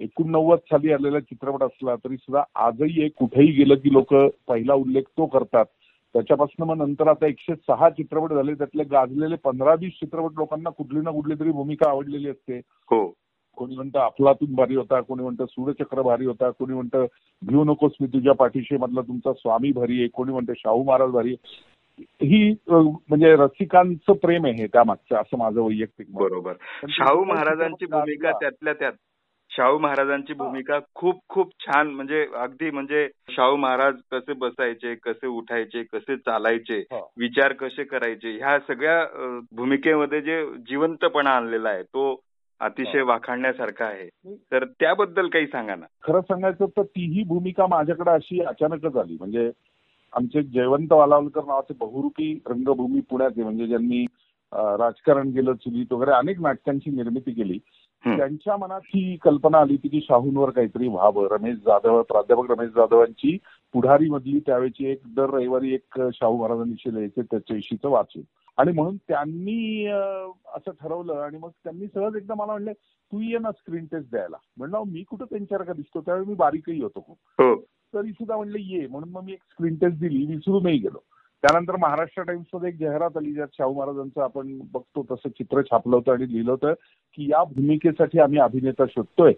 एकोणनव्वद 0.01 0.59
साली 0.59 0.93
आलेला 0.93 1.21
चित्रपट 1.21 1.63
असला 1.63 1.95
तरी 1.97 2.17
सुद्धा 2.17 2.43
आजही 2.55 3.05
एक 3.05 3.13
कुठेही 3.17 3.51
गेलं 3.53 3.75
की 3.75 3.93
लोक 3.93 4.15
पहिला 4.49 4.75
उल्लेख 4.75 5.03
तो 5.03 5.27
करतात. 5.27 5.65
त्याच्यापासून 6.15 6.69
मग 6.69 6.77
नंतर 6.77 7.09
आता 7.09 7.27
एकशे 7.27 7.55
सहा 7.55 7.91
चित्रपट 7.91 8.33
झाले 8.33 8.55
त्यातले 8.55 8.85
गाजलेले 8.85 9.37
पंधरा 9.37 9.75
वीस 9.75 9.93
चित्रपट 9.93 10.39
लोकांना 10.39 10.71
कुठली 10.71 11.01
ना 11.01 11.11
कुठली 11.11 11.35
तरी 11.35 11.51
भूमिका 11.51 11.91
आवडलेली 11.91 12.29
असते. 12.29 12.59
हो. 12.59 13.15
कोणी 13.57 13.75
म्हणतं 13.75 13.99
अफलातून 13.99 14.55
भारी 14.55 14.75
होता 14.75 15.01
कोणी 15.01 15.23
म्हणतं 15.23 15.47
सूर्यचक्र 15.47 16.03
भारी 16.03 16.27
होता 16.27 16.51
कोणी 16.51 16.75
म्हणतं 16.75 17.07
भिऊ 17.43 17.65
नकोस 17.65 17.93
मी 18.01 18.07
तुझ्या 18.07 18.33
पाठीशी 18.33 18.77
मधला 18.77 19.01
तुमचा 19.01 19.33
स्वामी 19.33 19.73
भारी 19.73 19.99
आहे 19.99 20.09
कोणी 20.09 20.33
म्हणतं 20.33 20.53
शाहू 20.57 20.83
महाराज 20.83 21.11
भारी. 21.11 21.35
ही 22.23 22.55
म्हणजे 22.69 23.35
रसिकांचं 23.37 24.13
प्रेम 24.13 24.45
आहे 24.47 24.55
हे 24.55 24.67
त्यामागचं 24.67 25.17
असं 25.17 25.39
माझं 25.39 25.61
वैयक्तिक. 25.61 26.07
बरोबर 26.11 26.53
शाहू 26.89 27.25
महाराजांची 27.25 27.87
भूमिका. 27.87 28.31
त्यातल्या 28.33 28.75
त्यात 28.75 28.93
शाहू 29.51 29.79
महाराजांची 29.79 30.33
भूमिका 30.33 30.79
खूप 30.95 31.19
खूप 31.29 31.51
छान 31.61 31.89
म्हणजे 31.89 32.25
अगदी 32.35 32.71
म्हणजे 32.71 33.07
शाहू 33.31 33.57
महाराज 33.57 33.95
कसे 34.13 34.33
बसायचे 34.33 34.95
कसे 34.95 35.27
उठायचे 35.27 35.83
कसे 35.83 36.17
चालायचे. 36.17 36.79
विचार 37.19 37.53
कसे 37.53 37.85
करायचे 37.85 38.37
ह्या 38.37 38.59
सगळ्या 38.69 39.05
भूमिकेमध्ये 39.57 40.21
जे 40.21 40.45
जिवंतपणा 40.69 41.31
आणलेला 41.31 41.69
आहे 41.69 41.83
तो 41.83 42.21
अतिशय. 42.61 43.01
वाखाणण्यासारखा 43.03 43.85
आहे 43.85 44.35
तर 44.53 44.65
त्याबद्दल 44.81 45.29
काही 45.29 45.47
सांगा 45.47 45.75
ना 45.75 45.87
खरं 46.03 46.21
सांगायचं 46.21 46.67
तर 46.67 46.83
तीही 46.83 47.23
भूमिका 47.25 47.67
माझ्याकडे 47.67 48.11
अशी 48.11 48.41
अचानकच 48.41 48.97
आली 48.97 49.17
म्हणजे 49.21 49.51
आमचे 50.13 50.43
जयवंत 50.43 50.93
वालावलकर 50.93 51.45
नावाचे 51.45 51.75
बहुरूपी 51.81 52.33
रंगभूमी 52.47 53.01
पुण्याचे 53.01 53.43
म्हणजे 53.43 53.67
ज्यांनी 53.67 54.05
राजकारण 54.53 55.29
गेलं 55.29 55.55
चुलीत 55.55 55.93
वगैरे 55.93 56.11
अनेक 56.13 56.41
नाटकांची 56.41 56.91
निर्मिती 56.91 57.33
केली. 57.33 57.59
त्यांच्या 58.05 58.57
मनात 58.57 58.81
ही 58.85 59.17
कल्पना 59.17 59.59
आली 59.59 59.73
होती 59.73 59.89
की 59.89 60.01
शाहूंवर 60.03 60.51
काहीतरी 60.51 60.89
व्हावं. 60.89 61.27
रमेश 61.31 61.57
जाधव 61.67 62.03
प्राध्यापक 62.03 62.51
रमेश 62.51 62.71
जाधवांची 62.71 63.37
पुढारी 63.73 64.09
मधली 64.11 64.41
त्यावेळेची 64.41 64.87
एक 64.87 65.01
दर 65.17 65.31
रविवारी 65.31 65.75
एक 65.75 66.01
शाहू 66.15 66.37
महाराजांविषयी 66.37 66.95
लिहायचे 66.95 67.23
त्याच्याविषयीचं 67.23 67.89
वाचून. 67.89 68.23
आणि 68.57 68.73
म्हणून 68.73 68.97
त्यांनी 69.09 69.87
असं 70.55 70.71
ठरवलं 70.81 71.15
आणि 71.15 71.39
मग 71.39 71.51
त्यांनी 71.65 71.87
सहज 71.95 72.17
एकदा 72.17 72.35
मला 72.35 72.53
म्हणले 72.53 72.73
तू 72.73 73.21
ये 73.21 73.39
ना 73.39 73.53
स्क्रीन 73.53 73.85
टेस्ट 73.85 74.11
द्यायला. 74.11 74.37
म्हणलं 74.57 74.83
मी 74.87 75.03
कुठं 75.03 75.25
त्यांच्यासारखा 75.25 75.73
दिसतो? 75.73 76.01
त्यावेळी 76.01 76.27
मी 76.27 76.35
बारीकही 76.35 76.83
होतो 76.83 77.05
खूप. 77.07 77.19
हो. 77.39 77.55
तरी 77.95 78.13
सुद्धा 78.13 78.37
म्हणलं 78.37 78.59
ये. 78.59 78.87
म्हणून 78.87 79.09
मग 79.09 79.23
मी 79.25 79.33
एक 79.33 79.43
स्क्रीन 79.51 79.75
टेस्ट 79.75 79.99
दिली 79.99 80.27
विसरूनही 80.27 80.79
गेलो. 80.79 81.03
त्यानंतर 81.43 81.77
महाराष्ट्र 81.77 82.23
टाइम्समध्ये 82.23 82.69
एक 82.69 82.79
जाहिरात 82.79 83.17
आली 83.17 83.33
ज्यात 83.33 83.49
शाहू 83.53 83.75
महाराजांचं 83.75 84.23
आपण 84.23 84.59
बघतो 84.73 85.07
तसं 85.11 85.29
चित्र 85.29 85.63
छापलं 85.63 85.97
होतं 85.97 86.13
आणि 86.13 86.33
लिहिलं 86.33 86.51
होतं 86.51 86.73
की 87.15 87.31
या 87.31 87.45
भूमिकेसाठी 87.45 88.19
आम्ही 88.19 88.39
अभिनेता 88.39 88.85
शोधतोय. 88.87 89.33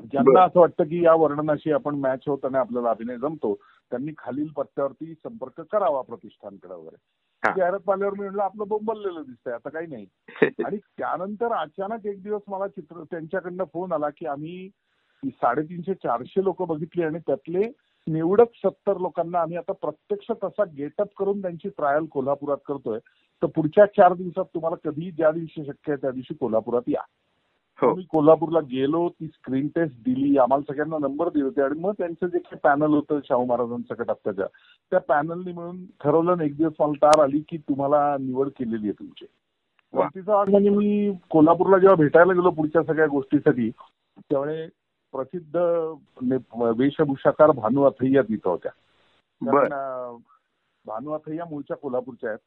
ज्यांना. 0.00 0.44
असं 0.44 0.60
वाटतं 0.60 0.84
की 0.84 1.04
या 1.04 1.14
वर्णनाशी 1.14 1.72
आपण 1.72 1.94
मॅच 1.94 2.20
होत 2.26 2.44
आणि 2.44 2.56
आपल्याला 2.56 2.90
अभिनय 2.90 3.16
जमतो 3.16 3.54
त्यांनी 3.90 4.12
खालील 4.18 4.48
पत्त्यावरती 4.56 5.14
संपर्क 5.14 5.60
करावा 5.60 6.00
प्रतिष्ठानकडे 6.02 6.74
वगैरे. 6.74 6.96
जाहिरात 7.58 7.80
पाहिल्यावर 7.80 8.14
मी 8.14 8.24
म्हणलं 8.24 8.42
आपलं 8.42 8.68
बोंबललेलं 8.68 9.22
दिसतंय 9.22 9.54
आता 9.54 9.68
काही 9.68 9.86
नाही. 9.86 10.06
आणि 10.64 10.76
त्यानंतर 10.76 11.52
अचानक 11.52 12.06
एक 12.06 12.22
दिवस 12.22 12.42
मला 12.48 12.68
चित्र 12.68 13.02
त्यांच्याकडनं 13.10 13.64
फोन 13.64 13.92
आला 13.92 14.08
की 14.08 14.26
आम्ही 14.26 14.70
साडेतीनशे 15.28 15.94
चारशे 15.94 16.44
लोक 16.44 16.62
बघितली 16.62 17.02
आणि 17.02 17.18
त्यातले 17.18 17.62
निवडक 18.06 18.48
सत्तर 18.54 18.98
लोकांना 18.98 19.40
आम्ही 19.40 19.56
आता 19.56 19.72
प्रत्यक्ष 19.72 20.30
तसा 20.44 20.64
गेटअप 20.64 21.08
करून 21.16 21.42
त्यांची 21.42 21.68
ट्रायल 21.68 22.04
कोल्हापुरात 22.04 22.56
करतोय. 22.66 22.98
तर 23.42 23.46
पुढच्या 23.46 23.86
चार 23.86 24.14
दिवसात 24.14 24.44
तुम्हाला 24.44 24.90
कधी 24.90 25.10
ज्या 25.10 25.30
दिवशी 25.30 25.64
शक्य 25.64 25.92
आहे 25.92 25.96
त्या 25.96 26.10
दिवशी 26.10 26.34
कोल्हापुरात 26.34 26.82
या. 26.88 27.00
हो. 27.82 27.94
मी 27.94 28.02
कोल्हापूरला 28.02 28.60
गेलो 28.60 29.08
ती 29.08 29.26
स्क्रीन 29.26 29.68
टेस्ट 29.68 29.94
दिली 30.04 30.36
आम्हाला 30.38 30.72
सगळ्यांना 30.72 30.98
नंबर 30.98 31.28
दिले 31.28 31.44
होते 31.44 31.62
आणि 31.62 31.80
मग 31.80 31.92
त्यांचं 31.98 32.26
जे 32.26 32.38
काही 32.38 32.58
पॅनल 32.62 32.94
होतं 32.94 33.20
शाहू 33.24 33.44
महाराजांचं 33.44 33.94
कटाप्पाच्या 33.94 34.46
त्या 34.92 35.00
पॅनलनी 35.00 35.52
मिळून 35.52 35.84
ठरवलं 36.00 36.42
एक 36.42 36.56
दिवस 36.56 36.72
मला 36.80 36.92
तार 36.92 37.22
आली 37.22 37.40
की 37.48 37.56
तुम्हाला 37.58 38.16
निवड 38.20 38.48
केलेली 38.48 38.86
आहे 38.86 38.92
तुमची. 38.92 39.24
तिचा 39.94 40.44
म्हणजे 40.48 40.70
मी 40.70 41.12
कोल्हापूरला 41.30 41.78
जेव्हा 41.78 41.96
भेटायला 41.96 42.32
गेलो 42.32 42.50
पुढच्या 42.50 42.82
सगळ्या 42.82 43.06
गोष्टीसाठी 43.06 43.70
त्यावेळी 44.18 44.66
प्रसिद्ध 45.12 45.56
वेशभूषाकार 46.76 47.50
भानू 47.50 47.82
अथय्या 47.82 48.22
तिथं 48.22 48.50
होत्या. 48.50 48.72
भानू 50.86 51.12
अथय्या 51.12 51.44
मूळच्या 51.44 51.76
कोल्हापूरच्या 51.76 52.28
आहेत. 52.28 52.38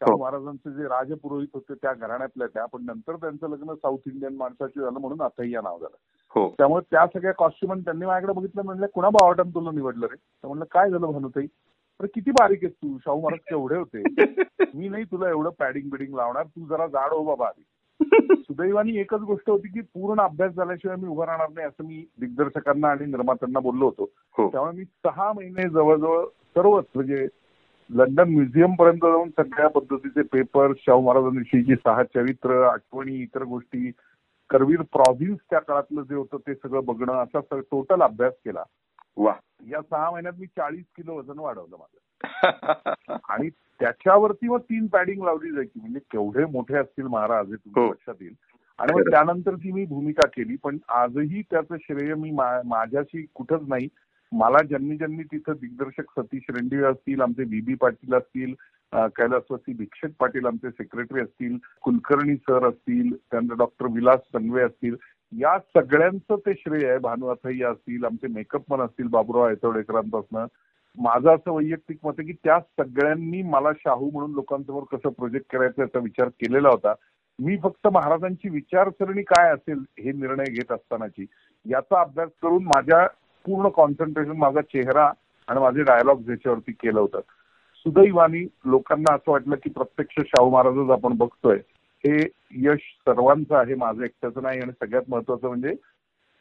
शाहू 0.00 0.12
हो. 0.12 0.18
महाराजांचे 0.18 0.70
जे 0.70 0.84
राजपुरोहित 0.84 1.48
होते 1.54 1.74
त्या 1.74 1.92
घराण्यातल्या 1.94 2.46
त्या 2.46 2.66
पण 2.66 2.84
नंतर 2.84 3.16
त्यांचं 3.16 3.48
लग्न 3.48 3.74
साऊथ 3.74 3.98
इंडियन 4.06 4.36
माणसाची 4.36 4.80
झालं 4.80 4.98
म्हणून 4.98 5.22
अथय्या 5.22 5.60
नाव 5.60 5.78
झालं. 5.78 5.96
हो. 6.34 6.54
त्यामुळे 6.58 6.82
त्या 6.90 7.06
सगळ्या 7.06 7.32
कॉस्ट्युम 7.32 7.80
त्यांनी 7.80 8.06
माझ्याकडे 8.06 8.32
बघितलं 8.32 8.62
म्हणलं 8.62 8.86
कुणा 8.86 9.08
बावटन 9.08 9.50
तुला 9.50 9.70
निवडलं 9.70 10.06
रे? 10.06 10.16
तर 10.16 10.46
म्हणलं 10.46 10.64
काय 10.70 10.90
झालं 10.90 11.06
भानुताई 11.12 11.46
तर 12.00 12.06
किती 12.14 12.30
बारीक 12.30 12.58
आहेस 12.64 12.74
तू. 12.74 12.98
शाहू 12.98 13.20
महाराज 13.20 13.38
केवढे 13.48 13.76
होते. 13.76 14.02
मी 14.74 14.88
नाही 14.88 15.04
तुला 15.04 15.28
एवढं 15.28 15.50
पॅडिंग 15.58 15.90
बिडिंग 15.90 16.14
लावणार. 16.14 16.46
तू 16.46 16.66
जरा 16.66 16.86
जाड 16.86 17.12
हो 17.12 17.24
बाबा 17.24 17.46
आधी. 17.46 17.62
सुदैवानी 18.36 18.96
एकच 18.96 19.20
गोष्ट 19.20 19.50
होती 19.50 19.68
की 19.68 19.80
पूर्ण 19.80 20.20
अभ्यास 20.20 20.52
झाल्याशिवाय 20.52 20.96
मी 20.96 21.08
उभं 21.08 21.24
राहणार 21.24 21.48
नाही 21.50 21.66
असं 21.66 21.84
मी 21.84 22.04
दिग्दर्शकांना 22.20 22.88
आणि 22.88 23.06
निर्मात्यांना 23.06 23.60
बोललो 23.60 23.84
होतो. 23.84 24.10
हो. 24.38 24.50
त्यामुळे 24.50 24.72
मी 24.72 24.84
सहा 24.84 25.32
महिने 25.32 25.68
जवळजवळ 25.68 26.24
सर्वच 26.24 26.84
म्हणजे 26.94 27.28
लंडन 27.90 28.28
म्युझियम 28.28 28.74
पर्यंत 28.74 28.96
जाऊन 28.96 29.28
सगळ्या 29.28 29.68
पद्धतीचे 29.68 30.22
पेपर 30.22 30.72
शाहू 30.78 31.00
महाराजांविषयीची 31.00 31.74
सहा 31.74 32.02
चरित्र 32.04 32.62
आठवणी 32.62 33.14
इतर 33.14 33.42
गोष्टी 33.42 33.90
करवीर 34.50 34.82
प्रॉव्हिन्स 34.82 35.38
त्या 35.50 35.58
काळातलं 35.58 36.02
जे 36.02 36.14
होतं 36.14 36.36
ते 36.36 36.54
सगळं 36.54 36.84
बघणं 36.84 37.12
असा 37.12 37.60
टोटल 37.70 38.02
अभ्यास 38.02 38.32
केला. 38.44 38.62
वा. 39.16 39.32
या 39.60 39.80
सहा 39.82 40.10
महिन्यात 40.10 40.34
मी 40.38 40.46
चाळीस 40.46 40.84
किलो 40.96 41.14
वजन 41.14 41.38
वाढवलं 41.38 41.76
माझं. 41.76 41.98
आणि 43.28 43.48
त्याच्यावरती 43.80 44.48
मग 44.48 44.60
तीन 44.60 44.86
पॅडिंग 44.86 45.24
लावली 45.24 45.50
जायची. 45.52 45.80
म्हणजे 45.80 45.98
केवढे 45.98 46.44
मोठे 46.44 46.76
असतील 46.76 47.06
महाराज 47.06 47.48
हे 47.48 47.56
तुमच्या 47.56 47.82
हो. 47.82 47.90
लक्षात 47.90 48.14
येईल. 48.20 48.34
आणि 48.78 48.92
मग 48.94 49.10
त्यानंतर 49.10 49.54
ती 49.54 49.72
मी 49.72 49.84
भूमिका 49.84 50.26
केली. 50.26 50.56
पण 50.56 50.78
आजही 50.88 51.42
त्याचं 51.42 51.76
श्रेय 51.80 52.14
मी 52.14 52.30
माझ्याशी 52.30 53.26
कुठंच 53.34 53.68
नाही. 53.68 53.88
मला 54.32 54.58
ज्यांनी 54.62 54.96
ज्यांनी 54.96 55.22
तिथं 55.22 55.52
दिग्दर्शक 55.52 56.10
सतीश 56.18 56.42
रेंडे 56.50 56.84
असतील 56.84 57.20
आमचे 57.20 57.44
बीबी 57.44 57.74
पाटील 57.74 58.14
असतील 58.14 58.54
कैलासवासी 58.92 59.72
भिक्षक 59.72 60.10
पाटील 60.18 60.46
आमचे 60.46 60.70
सेक्रेटरी 60.70 61.20
असतील 61.20 61.56
कुलकर्णी 61.82 62.36
सर 62.36 62.68
असतील 62.68 63.16
त्यानंतर 63.16 63.54
डॉक्टर 63.54 63.86
विलास 63.86 64.20
संघवे 64.32 64.62
असतील 64.62 64.96
या 65.32 65.58
सगळ्यांचं 65.58 66.36
ते 66.36 66.52
श्रेय 66.58 66.88
आहे. 66.88 66.98
भानु 66.98 67.28
असतील 67.28 68.04
आमचे 68.04 68.26
मेकअप 68.26 68.72
मन 68.72 68.80
असतील 68.80 69.08
बाबुराव 69.08 69.46
आयतवडेकरांपासून 69.46 70.46
माझं 70.98 71.34
असं 71.34 71.52
वैयक्तिक 71.52 71.98
मत 72.04 72.12
आहे 72.18 72.26
की 72.26 72.32
त्या 72.44 72.58
सगळ्यांनी 72.78 73.42
मला 73.42 73.72
शाहू 73.78 74.10
म्हणून 74.10 74.32
लोकांसमोर 74.32 74.82
कसं 74.92 75.10
प्रोजेक्ट 75.10 75.52
करायचं 75.52 75.82
याचा 75.82 75.98
विचार 75.98 76.28
केलेला 76.28 76.68
होता. 76.68 76.94
मी 77.38 77.56
फक्त 77.62 77.88
महाराजांची 77.88 78.48
विचारसरणी 78.48 79.22
काय 79.22 79.52
असेल 79.52 79.78
हे 79.98 80.12
निर्णय 80.12 80.50
घेत 80.50 80.72
असतानाची 80.72 81.26
याचा 81.66 82.00
अभ्यास 82.00 82.30
करून 82.42 82.64
माझ्या 82.64 83.06
पूर्ण 83.46 83.68
कॉन्सन्ट्रेशन 83.68 84.36
माझा 84.36 84.60
चेहरा 84.60 85.04
आणि 85.48 85.60
माझे 85.60 85.82
डायलॉग 85.82 86.30
याच्यावरती 86.30 86.72
केलं 86.72 87.00
होतं. 87.00 87.20
सुदैवानी 87.76 88.46
लोकांना 88.64 89.14
असं 89.14 89.32
वाटलं 89.32 89.56
की 89.56 89.70
प्रत्यक्ष 89.70 90.20
शाहू 90.26 90.50
महाराजच 90.50 90.90
आपण 90.90 91.16
बघतोय. 91.16 91.58
हे 92.04 92.18
यश 92.62 92.80
सर्वांचं 92.98 93.56
आहे 93.56 93.74
माझं 93.74 94.02
एकट्याचं 94.04 94.42
नाही 94.42 94.60
आणि 94.60 94.72
सगळ्यात 94.72 95.08
महत्वाचं 95.08 95.48
म्हणजे 95.48 95.74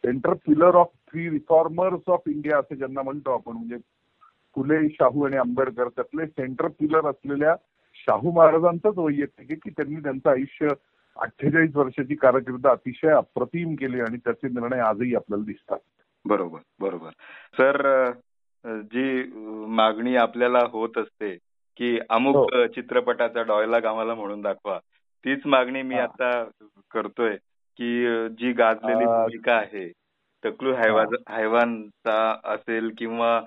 centre 0.03 0.33
pillar 0.45 0.75
of 0.75 0.89
three 1.11 1.29
reformers 1.29 2.09
of 2.09 2.27
India 2.27 2.57
असं 2.57 2.75
ज्यांना 2.75 3.01
म्हणतो 3.01 3.33
आपण 3.33 3.53
म्हणजे 3.53 3.77
फुले 4.55 4.87
शाहू 4.89 5.25
आणि 5.25 5.37
आंबेडकर 5.37 5.87
त्यातले 5.87 6.25
सेंटर 6.27 6.67
पिलर 6.79 7.09
असलेल्या 7.09 7.55
शाहू 7.97 8.31
महाराजांचंच 8.31 8.97
वैयक्तिक 8.97 9.51
आहे 9.51 9.55
की 9.55 9.69
त्यांनी 9.69 10.01
त्यांचं 10.01 10.29
आयुष्य 10.29 10.67
अठ्ठेचाळीस 11.17 11.75
वर्षाची 11.75 12.15
कारकीर्द 12.15 12.67
अतिशय 12.67 13.11
अप्रतिम 13.11 13.75
केली 13.75 13.99
आणि 13.99 14.17
त्याचे 14.17 14.47
निर्णय 14.49 14.79
आजही 14.79 15.15
आपल्याला 15.15 15.43
दिसतात 15.43 15.79
बरोबर 16.25 16.59
बरोबर 16.79 17.09
सर 17.53 18.11
जी 18.91 19.23
मागणी 19.71 20.15
आपल्याला 20.15 20.59
होत 20.71 20.97
असते 20.97 21.35
की 21.79 21.97
अमुक 22.09 22.35
हो. 22.35 22.65
चित्रपटाचा 22.67 23.41
डायलॉग 23.43 23.85
आम्हाला 23.85 24.13
म्हणून 24.15 24.41
दाखवा 24.41 24.79
तीच 25.25 25.45
मागणी 25.45 25.82
मी. 25.82 25.95
आता 25.95 26.43
करतोय 26.91 27.36
की 27.80 28.27
जी 28.30 28.51
गाजलेली 28.51 29.06
भूमिका 29.06 29.56
आहे 29.56 29.88
टकलू 30.43 30.73
हैवानचा 30.73 32.17
असेल 32.43 32.91
किंवा 32.97 33.39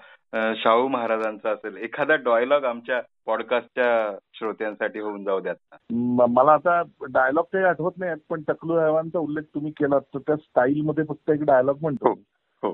शाहू 0.56 0.88
महाराजांचा 0.88 1.50
असेल 1.50 1.76
एखादा 1.76 2.16
डायलॉग 2.16 2.64
आमच्या 2.64 3.00
पॉडकास्टच्या 3.26 4.18
श्रोत्यांसाठी 4.34 4.98
होऊन 4.98 5.24
जाऊ 5.24 5.40
द्यात. 5.40 5.56
म- 5.92 6.26
मला 6.30 6.52
आता 6.52 6.82
डायलॉग 7.10 7.44
काही 7.52 7.64
आठवत 7.64 7.92
नाही 7.96 8.14
पण 8.30 8.42
टकलू 8.48 8.78
हैवानचा 8.78 9.18
उल्लेख 9.18 9.42
तुम्ही 9.54 9.72
केला 9.72 9.98
तर 9.98 10.18
त्या 10.18 10.36
स्टाईल 10.36 10.80
मध्ये 10.80 11.04
फक्त 11.08 11.30
एक 11.30 11.42
डायलॉग 11.42 11.78
म्हणतो 11.80 12.08
हो, 12.08 12.14
हो. 12.62 12.72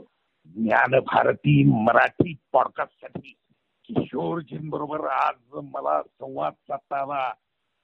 ज्ञान 0.57 0.99
भारती 0.99 1.63
मराठी 1.85 2.35
पॉडकास्टसाठी 2.53 3.33
किशोरजींबरोबर 3.89 5.07
आज 5.07 5.59
मला 5.73 6.03
संवाद 6.03 6.53
साधता 6.53 7.03
आला 7.03 7.33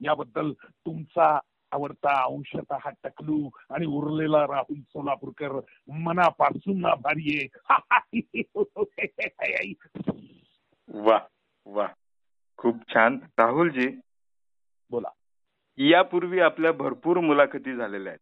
याबद्दल 0.05 0.53
तुमचा 0.53 1.39
आवडता 1.73 2.25
अंशतः 2.25 2.77
हा 2.81 2.91
टकलू 3.05 3.51
आणि 3.71 3.87
उरलेला 3.87 4.43
राहुल 4.43 4.81
सोलापूरकर 4.81 5.61
मनापासून 5.93 6.85
आभारी 6.85 7.49
आहे. 8.95 9.75
वा 10.89 11.19
वा. 11.67 11.89
खूप 12.57 12.77
छान. 12.95 13.19
राहुलजी 13.39 14.01
बोला. 14.91 15.09
यापूर्वी 15.79 16.41
आपल्या 16.41 16.73
भरपूर 16.73 17.17
मुलाखती 17.17 17.77
झालेल्या 17.77 18.13
आहेत. 18.13 18.21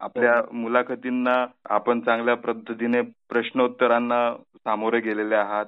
आपल्या 0.00 0.52
मुलाखतींना 0.52 1.46
आपण 1.64 2.00
चांगल्या 2.00 2.34
पद्धतीने 2.34 3.00
प्रश्नोत्तरांना 3.00 4.34
सामोरे 4.56 5.00
गेलेले 5.00 5.34
आहात. 5.34 5.66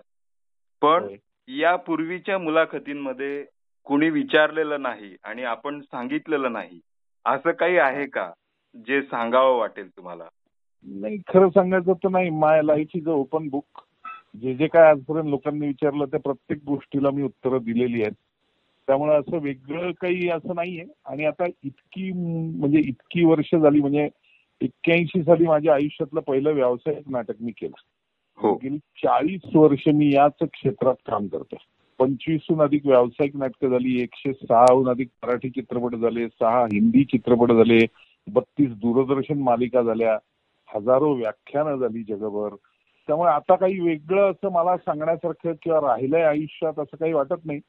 पण. 0.81 1.17
यापूर्वीच्या 1.49 2.39
मुलाखतींमध्ये 2.39 3.47
कुणी 3.85 4.11
विचारलेलं 4.11 4.83
नाही 4.83 5.17
आणि 5.25 5.43
आपण 5.43 5.81
सांगितलेलं 5.81 6.53
नाही 6.53 6.81
असं 7.25 7.53
काही 7.53 7.79
आहे 7.79 8.07
का 8.07 8.31
जे 8.87 9.03
सांगावं 9.03 9.59
वाटेल 9.59 9.89
तुम्हाला? 9.89 10.25
नाही 10.87 11.19
खरं 11.29 11.49
सांगायचं 11.49 11.93
तर 11.93 12.09
नाही. 12.09 12.31
My 12.31 12.63
life 12.63 12.89
is 12.95 13.09
a 13.09 13.11
open 13.11 13.49
book 13.49 13.65
जे 14.43 14.55
जे 14.55 14.67
काय 14.67 14.91
आजपर्यंत 14.91 15.29
लोकांनी 15.29 15.67
विचारलं 15.67 16.05
त्या 16.05 16.21
प्रत्येक 16.21 16.59
गोष्टीला 16.67 17.11
मी 17.11 17.23
उत्तरं 17.23 17.59
दिलेली 17.63 18.03
आहेत. 18.03 18.13
त्यामुळे 18.87 19.17
असं 19.17 19.39
वेगळं 19.39 19.91
काही 19.91 20.29
असं 20.29 20.55
नाहीये. 20.55 20.85
आणि 21.07 21.25
आता 21.25 21.47
इतकी 21.47 22.13
म्हणजे 22.59 22.79
इतकी 22.79 23.25
वर्ष 23.25 23.55
झाली 23.55 23.81
म्हणजे 23.81 24.09
एक्क्याऐंशी 24.61 25.23
साली 25.23 25.47
माझ्या 25.47 25.75
आयुष्यातलं 25.75 26.21
पहिलं 26.21 26.53
व्यावसायिक 26.53 27.09
नाटक 27.11 27.35
मी 27.41 27.53
केलं. 27.53 27.81
हो. 28.37 28.55
गेली 28.55 28.79
चाळीस 28.79 29.57
वर्ष 29.57 29.89
मी 29.89 30.15
याच 30.15 30.37
क्षेत्रात 30.43 30.95
काम 31.07 31.27
करतोय. 31.27 31.65
पंचवीसहून 32.03 32.63
अधिक 32.63 32.87
व्यावसायिक 32.87 33.37
नाटकं 33.37 33.69
झाली 33.69 34.03
एकशे 34.03 34.33
सहाहून 34.33 34.89
अधिक 34.89 35.09
मराठी 35.23 35.51
चित्रपट 35.51 35.97
झाले 35.97 36.29
सहा 36.29 36.65
हिंदी 36.65 37.05
चित्रपट 37.05 37.53
झाले 37.53 37.87
बत्तीस 38.33 38.71
दूरदर्शन 38.71 39.39
मालिका 39.39 39.83
झाल्या 39.83 40.19
हजारो 40.75 41.13
व्याख्यानं 41.13 41.77
झाली 41.77 42.03
जगभर. 42.03 42.55
त्यामुळे 43.07 43.33
आता 43.33 43.55
काही 43.55 43.81
वेगळं 43.81 44.31
असं 44.31 44.53
मला 44.53 44.77
सांगण्यासारखं 44.77 45.53
किंवा 45.63 45.81
राहिलंय 45.81 46.23
आयुष्यात 46.23 46.73
असं 46.79 46.97
काही 46.97 47.13
वाटत 47.13 47.47
नाही. 47.47 47.61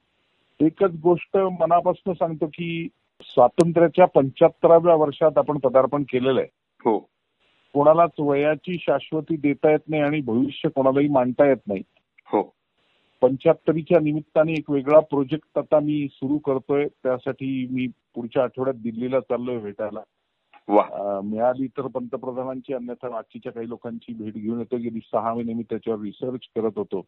एकच 0.60 0.92
गोष्ट 1.04 1.38
मनापासून 1.38 2.14
सांगतो 2.14 2.46
की 2.46 2.88
स्वातंत्र्याच्या 3.22 4.06
पंच्याहत्तराव्या 4.06 4.96
वर्षात 4.96 5.38
आपण 5.38 5.58
पदार्पण 5.58 6.04
केलेलं 6.04 6.40
आहे. 6.40 6.50
हो. 6.86 7.00
कोणालाच 7.74 8.12
वयाची 8.20 8.78
शाश्वती 8.80 9.36
देता 9.36 9.72
येत 9.72 9.80
नाही 9.90 10.02
आणि 10.02 10.22
भविष्य 10.22 10.70
कोणालाही 10.70 11.08
मांडता 11.08 11.46
येत 11.48 11.68
नाही. 11.68 11.82
हो. 12.26 12.54
पंच्याहत्तरीच्या 13.24 14.00
निमित्ताने 14.04 14.54
एक 14.54 14.70
वेगळा 14.70 15.00
प्रोजेक्ट 15.00 15.58
आता 15.58 15.80
मी 15.80 16.08
सुरू 16.12 16.38
करतोय. 16.38 16.86
त्यासाठी 17.04 17.68
मी 17.72 17.86
पुढच्या 18.16 18.44
आठवड्यात 18.44 18.82
दिल्लीला 18.84 19.20
चाललोय 19.20 19.58
भेटायला. 19.58 20.02
मिळाली 21.24 21.68
तर 21.78 21.88
पंतप्रधानांची 21.94 22.74
अन्यथा 22.74 23.10
बाकीच्या 23.10 23.52
काही 23.52 23.70
लोकांची 23.70 24.14
भेट 24.14 24.34
घेऊन 24.34 24.60
येतो 24.60 24.78
गेली 24.78 25.00
सहा 25.06 25.34
महिने 25.34 25.54
मी 25.54 25.64
त्याच्यावर 25.70 26.02
रिसर्च 26.02 26.48
करत 26.56 26.78
होतो. 26.78 27.06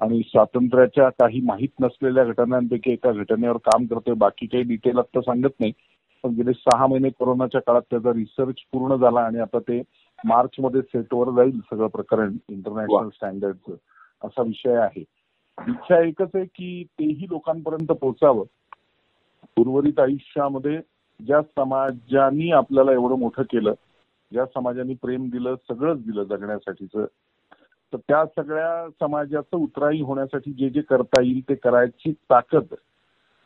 आणि 0.00 0.20
स्वातंत्र्याच्या 0.26 1.08
काही 1.20 1.40
माहीत 1.44 1.80
नसलेल्या 1.80 2.24
घटनांपैकी 2.24 2.92
एका 2.92 3.12
घटनेवर 3.12 3.56
काम 3.64 3.86
करतोय. 3.86 4.14
बाकी 4.14 4.46
काही 4.46 4.64
डिटेल 4.64 4.98
आता 4.98 5.20
सांगत 5.20 5.60
नाही. 5.60 5.72
पण 6.24 6.34
गेले 6.34 6.52
सहा 6.52 6.86
महिने 6.86 7.10
कोरोनाच्या 7.10 7.60
काळात 7.60 7.82
त्याचा 7.90 8.12
रिसर्च 8.12 8.62
पूर्ण 8.72 8.96
झाला 8.96 9.20
आणि 9.20 9.38
आता 9.38 9.58
ते 9.58 9.80
मार्च 10.18 10.60
मध्ये 10.60 10.80
सेटवर 10.82 11.30
जाईल 11.36 11.58
सगळं 11.70 11.86
प्रकरण 11.86 12.36
इंटरनॅशनल 12.48 13.08
स्टँडर्डचं 13.08 13.76
असा 14.24 14.42
विषय 14.42 14.76
आहे. 14.76 15.04
इच्छा 15.58 16.00
एकच 16.00 16.30
आहे 16.34 16.44
की 16.44 16.84
तेही 16.98 17.26
लोकांपर्यंत 17.30 17.92
पोहोचावं. 17.92 18.44
उर्वरित 19.56 20.00
आयुष्यामध्ये 20.00 20.80
ज्या 21.20 21.42
समाजाने 21.42 22.50
आपल्याला 22.50 22.92
एवढं 22.92 23.18
मोठं 23.18 23.42
केलं 23.42 23.74
ज्या 24.32 24.46
समाजाने 24.46 24.94
प्रेम 24.94 25.28
दिलं 25.28 25.54
सगळंच 25.68 26.04
दिलं 26.04 26.24
जगण्यासाठीचं 26.24 27.04
तर 27.92 27.96
त्या 27.96 28.24
सगळ्या 28.26 28.88
समाजाचं 29.00 29.56
उतराई 29.56 30.00
होण्यासाठी 30.00 30.52
जे 30.52 30.70
जे 30.70 30.80
करता 30.80 31.20
येईल 31.20 31.40
ते 31.48 31.54
करायची 31.54 32.12
ताकद 32.12 32.74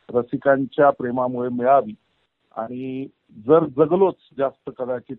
रसिकांच्या 0.08 0.90
प्रेमामुळे 0.90 1.48
मिळावी. 1.48 1.94
आणि 2.56 3.06
जर 3.46 3.64
जगलोच 3.64 4.16
जास्त 4.38 4.70
कदाचित 4.78 5.16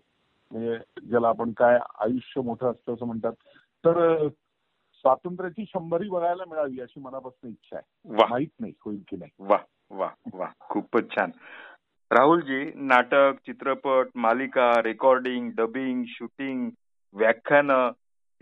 म्हणजे 0.50 0.78
ज्याला 1.08 1.28
आपण 1.28 1.52
काय 1.52 1.78
आयुष्य 2.00 2.40
मोठं 2.40 2.70
असतं 2.70 2.94
असं 2.94 3.06
म्हणतात 3.06 3.32
तर 3.84 4.28
स्वातंत्र्याची 4.98 5.64
शंभरी 5.64 6.08
बघायला 6.08 6.44
मिळावी 6.50 6.80
अशी 6.80 7.00
मनापासून 7.00 7.50
इच्छा 7.50 7.76
आहे. 7.76 8.12
माहीत 8.30 8.48
नाही 8.60 8.72
होईल 8.84 9.02
की 9.08 9.16
नाही. 9.16 9.30
वा 9.38 9.58
वा 9.90 10.10
वा. 10.34 10.46
खूपच 10.60 11.10
छान. 11.10 11.30
राहुलजी 12.10 12.72
नाटक 12.74 13.32
चित्रपट 13.46 14.06
मालिका 14.14 14.82
रेकॉर्डिंग 14.82 15.50
डबिंग 15.56 16.04
शूटिंग 16.06 16.70
व्याख्यानं 17.12 17.90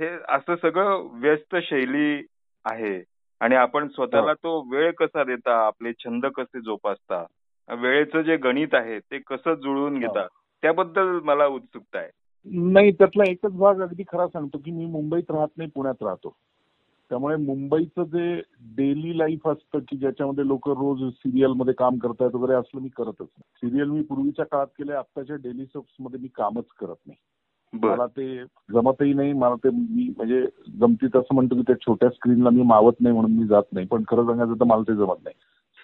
हे 0.01 0.09
असं 0.29 0.57
सगळं 0.57 1.09
व्यस्त 1.13 1.57
शैली 1.63 2.27
आहे. 2.65 3.05
आणि 3.41 3.55
आपण 3.55 3.89
स्वतःला 3.89 4.33
तो 4.33 4.71
वेळ 4.71 4.93
कसा 4.93 5.25
देता 5.25 5.67
आपले 5.67 5.93
छंद 5.93 6.27
कसे 6.27 6.61
जोपासता 6.61 7.27
वेळेचं 7.75 8.23
जे 8.23 8.37
गणित 8.37 8.69
आहे 8.73 8.99
ते 8.99 9.19
कसं 9.19 9.55
जुळवून 9.55 9.99
घेता 9.99 10.27
त्याबद्दल 10.63 11.21
मला 11.21 11.47
उत्सुकता 11.47 11.99
आहे. 11.99 12.11
नाही 12.73 12.93
त्यातला 12.93 13.31
एकच 13.31 13.53
भाग 13.53 13.81
अगदी 13.81 14.03
खरा 14.13 14.29
सांगतो 14.29 14.59
की 14.59 14.71
मी 14.71 14.87
मुंबईत 14.87 15.31
राहत 15.31 15.49
नाही 15.57 15.71
पुण्यात 15.75 16.03
राहतो. 16.03 16.33
त्यामुळे 17.11 17.37
मुंबईचं 17.37 18.05
जे 18.05 18.41
डेली 18.77 19.19
लाईफ 19.19 19.49
असतं 19.49 19.79
की 19.79 19.97
ज्याच्यामध्ये 19.97 20.47
लोक 20.47 20.69
रोज 20.69 21.13
सिरियलमध्ये 21.13 21.75
काम 21.75 21.99
करतायत 21.99 22.35
वगैरे 22.35 22.59
असलं 22.59 22.81
मी 22.81 22.89
करतच 22.89 23.21
नाही. 23.21 23.43
सिरियल 23.57 23.89
मी 23.89 24.03
पूर्वीच्या 24.03 24.45
काळात 24.45 24.67
केले 24.67 24.93
आत्ताच्या 24.93 25.37
डेली 25.37 25.65
सोप्समध्ये 25.65 26.21
मी 26.21 26.29
कामच 26.35 26.65
करत 26.81 26.97
नाही. 27.07 27.19
मला 27.73 28.07
ते 28.07 28.45
जमतही 28.73 29.13
नाही 29.13 29.33
मला 29.33 29.55
ते 29.55 29.71
मी 29.71 30.15
म्हणजे 30.17 30.47
जमतीत 30.81 31.17
असं 31.17 31.35
म्हणतो 31.35 31.55
की 31.55 31.63
त्या 31.63 31.77
छोट्या 31.81 32.09
स्क्रीनला 32.09 32.51
मी 32.51 32.63
मावत 32.63 32.93
नाही 33.01 33.15
म्हणून 33.15 33.33
मी 33.33 33.47
जात 33.47 33.63
नाही. 33.73 33.87
पण 33.87 34.03
खरं 34.09 34.27
सांगायचं 34.27 34.55
तर 34.55 34.65
मला 34.65 34.83
ते 34.83 34.95
जमत 34.95 35.17
नाही. 35.25 35.35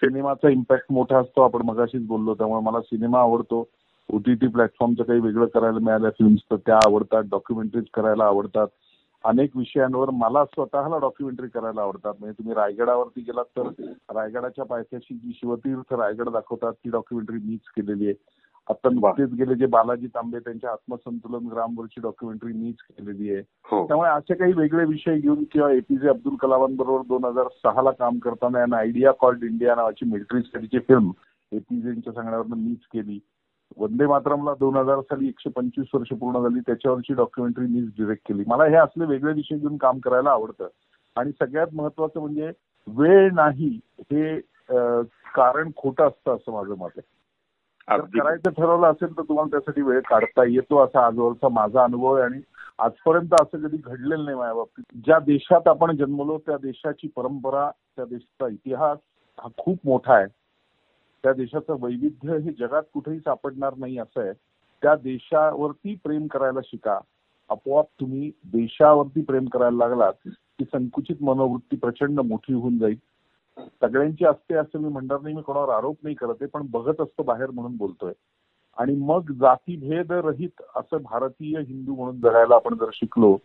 सिनेमाचा 0.01 0.49
इम्पॅक्ट 0.49 0.85
मोठा 0.89 1.17
असतो 1.17 1.41
आपण 1.41 1.61
मगाशीच 1.65 2.07
बोललो 2.07 2.33
त्यामुळे 2.33 2.61
मला 2.61 2.81
सिनेमा 2.81 3.19
आवडतो. 3.19 3.69
ओटीटी 4.09 4.47
प्लॅटफॉर्मचं 4.47 5.03
काही 5.03 5.19
वेगळं 5.19 5.45
करायला 5.45 5.79
मिळालं 5.79 6.09
फिल्म्स 6.09 6.41
तर 6.51 6.55
त्या 6.55 6.75
आवडतात 6.75 7.23
डॉक्युमेंटरीज 7.23 7.85
करायला 7.93 8.23
आवडतात. 8.23 8.67
अनेक 9.23 9.57
विषयांवर 9.57 10.09
मला 10.09 10.45
स्वतःला 10.45 10.97
डॉक्युमेंटरी 10.97 11.47
करायला 11.47 11.81
आवडतात. 11.81 12.13
म्हणजे 12.19 12.37
तुम्ही 12.37 12.53
रायगडावरती 12.53 13.21
गेलात 13.21 13.45
तर 13.57 13.69
रायगडाच्या 14.15 14.65
पायथ्याशी 14.65 15.13
जी 15.13 15.31
शिवतीर्थ 15.35 15.93
रायगड 15.93 16.29
दाखवतात 16.29 16.73
ती 16.73 16.89
डॉक्युमेंटरी 16.89 17.37
मीच 17.37 17.59
केलेली 17.77 18.05
आहे. 18.05 18.13
आता 18.69 18.89
नुकतेच 18.89 19.33
गेले 19.33 19.55
जे 19.55 19.65
बालाजी 19.65 20.07
तांबे 20.07 20.39
त्यांच्या 20.39 20.71
आत्मसंतुलन 20.71 21.47
ग्रामवरची 21.47 22.01
डॉक्युमेंटरी 22.01 22.53
मीच 22.53 22.75
केलेली 22.91 23.33
आहे. 23.33 23.39
हो. 23.39 23.87
त्यामुळे 23.87 24.09
असे 24.09 24.33
काही 24.33 24.53
वेगळे 24.53 24.85
विषय 24.85 25.19
घेऊन 25.19 25.43
किंवा 25.43 25.71
एपीजे 25.71 26.09
अब्दुल 26.09 26.35
कलामांबरोबर 26.35 27.03
दोन 27.07 27.25
हजार 27.25 27.47
सहाला 27.47 27.91
काम 27.91 28.19
करताना 28.19 28.59
यानं 28.59 28.75
आयडिया 28.75 29.11
कॉल्ड 29.11 29.43
इंडिया 29.43 29.75
नावाची 29.75 30.05
मिलिटरी 30.05 30.41
स्टडीची 30.41 30.79
फिल्म 30.79 31.11
एपीजेच्या 31.51 32.13
सांगण्यावरनं 32.13 32.55
मीच 32.55 32.79
केली. 32.93 33.19
वंदे 33.77 34.05
मातरमला 34.07 34.53
दोन 34.59 34.75
हजार 34.77 34.99
साली 35.01 35.27
एकशे 35.27 35.49
पंचवीस 35.49 35.87
वर्ष 35.93 36.13
पूर्ण 36.19 36.41
झाली. 36.41 36.59
त्याच्यावरची 36.59 37.13
डॉक्युमेंटरी 37.13 37.65
मीच 37.65 37.89
डिरेक्ट 37.97 38.27
केली. 38.27 38.43
मला 38.47 38.65
हे 38.65 38.75
असले 38.75 39.05
वेगळे 39.05 39.33
विषय 39.33 39.57
घेऊन 39.57 39.77
काम 39.77 39.99
करायला 39.99 40.31
आवडतं. 40.31 40.67
आणि 41.15 41.31
सगळ्यात 41.31 41.73
महत्वाचं 41.73 42.19
म्हणजे 42.19 42.51
वेळ 42.87 43.31
नाही 43.33 43.79
हे 44.11 44.39
कारण 45.35 45.69
खोटं 45.77 46.07
असतं 46.07 46.35
असं 46.35 46.51
माझं 46.51 46.75
मत 46.77 46.97
आहे. 46.97 47.11
करायचं 48.13 48.49
ठरवलं 48.49 48.87
असेल 48.87 49.17
तर 49.17 49.21
तुम्हाला 49.21 49.49
त्यासाठी 49.51 49.81
वेळ 49.81 49.99
काढता 50.09 50.43
येतो 50.49 50.83
असा 50.83 51.05
आजवरचा 51.05 51.49
माझा 51.49 51.83
अनुभव 51.83 52.13
आहे. 52.15 52.25
आणि 52.25 52.41
आजपर्यंत 52.79 53.33
असं 53.41 53.67
कधी 53.67 53.77
घडलेलं 53.77 54.23
नाही 54.25 54.37
माझ्या 54.37 54.53
बाबतीत. 54.53 54.83
ज्या 55.05 55.19
देशात 55.19 55.67
आपण 55.67 55.95
जन्मलो 55.97 56.37
त्या 56.37 56.57
देशाची 56.57 57.07
परंपरा 57.15 57.69
त्या 57.95 58.05
देशाचा 58.05 58.47
इतिहास 58.47 58.97
हा 59.39 59.49
खूप 59.57 59.77
मोठा 59.85 60.13
आहे. 60.13 60.25
त्या 61.23 61.33
देशाचं 61.33 61.75
वैविध्य 61.79 62.37
हे 62.37 62.51
जगात 62.51 62.83
कुठेही 62.93 63.19
सापडणार 63.19 63.73
नाही 63.77 63.97
असं 63.97 64.21
आहे. 64.21 64.33
त्या 64.81 64.95
देशावरती 64.95 65.95
प्रेम 66.03 66.27
करायला 66.27 66.59
शिका. 66.65 66.99
आपोआप 67.49 67.85
तुम्ही 67.99 68.31
देशावरती 68.45 69.21
प्रेम 69.21 69.45
करायला 69.45 69.87
लागलात 69.87 70.13
की 70.25 70.63
संकुचित 70.63 71.15
मनोवृत्ती 71.21 71.75
प्रचंड 71.75 72.19
मोठी 72.19 72.53
होऊन 72.53 72.77
जाईल. 72.77 72.95
सगळ्यांची 73.57 74.25
असते 74.25 74.53
असं 74.53 74.79
मी 74.79 74.89
म्हणणार 74.89 75.21
नाही 75.21 75.35
मी 75.35 75.41
कोणावर 75.41 75.69
आरोप 75.69 75.97
नाही 76.03 76.15
करत 76.15 76.35
आहे 76.41 76.45
पण 76.45 76.61
बघत 76.69 77.01
असतो 77.01 77.23
बाहेर 77.23 77.51
म्हणून 77.51 77.77
बोलतोय. 77.77 78.13
आणि 78.77 78.95
मग 78.95 79.31
जातीभेद 79.31 80.11
रहित 80.11 80.61
असं 80.75 80.97
भारतीय 80.97 81.59
हिंदू 81.59 81.95
म्हणून 81.95 82.19
जगायला 82.19 82.55
आपण 82.55 82.73
जर 82.73 82.89
शिकलो 82.93 83.37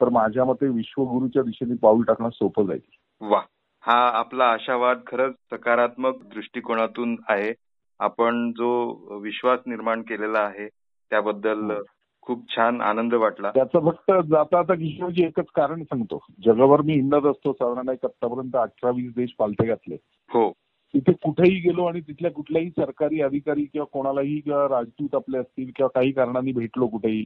तर 0.00 0.08
माझ्या 0.08 0.44
मते 0.44 0.68
विश्वगुरूच्या 0.68 1.42
दिशेने 1.42 1.74
पाऊल 1.74 2.02
टाकणं 2.02 2.28
सोपं 2.30 2.66
जाईल. 2.66 2.80
वा. 3.20 3.40
हा 3.84 3.96
आपला 4.18 4.44
आशावाद 4.44 4.98
खरंच 5.06 5.34
सकारात्मक 5.52 6.22
दृष्टिकोनातून 6.34 7.16
आहे 7.28 7.52
आपण 8.00 8.50
जो 8.52 9.18
विश्वास 9.22 9.60
निर्माण 9.66 10.02
केलेला 10.02 10.38
आहे 10.38 10.68
त्याबद्दल 10.68 11.70
हो. 11.70 11.82
खूप 12.22 12.44
छान 12.56 12.80
आनंद 12.80 13.14
वाटला 13.14 13.50
त्याचं 13.50 13.90
फक्त 13.90 14.12
जाता 14.30 14.58
आता 14.58 14.74
किशोरजी 14.74 15.24
एकच 15.24 15.46
कारण 15.54 15.82
सांगतो 15.82 16.24
जगावर 16.44 16.80
मी 16.80 16.92
हिंडत 16.92 17.26
असतो 17.26 17.52
साधारण 17.52 17.88
एक 17.88 18.04
आतापर्यंत 18.04 18.56
अठरा 18.56 18.90
वीस 18.90 19.12
देश 19.16 19.34
पालथे 19.38 19.66
घातले 19.66 19.94
हो 20.30 20.50
तिथे 20.94 21.12
कुठेही 21.12 21.58
गेलो 21.60 21.84
आणि 21.84 22.00
तिथल्या 22.00 22.30
कुठल्याही 22.30 22.70
सरकारी 22.70 23.20
अधिकारी 23.20 23.64
किंवा 23.64 23.86
कोणालाही 23.92 24.40
किंवा 24.40 24.64
राजदूत 24.68 25.14
आपले 25.14 25.38
असतील 25.38 25.70
किंवा 25.76 25.88
काही 25.88 26.12
कारणांनी 26.12 26.52
भेटलो 26.52 26.86
कुठेही 26.86 27.24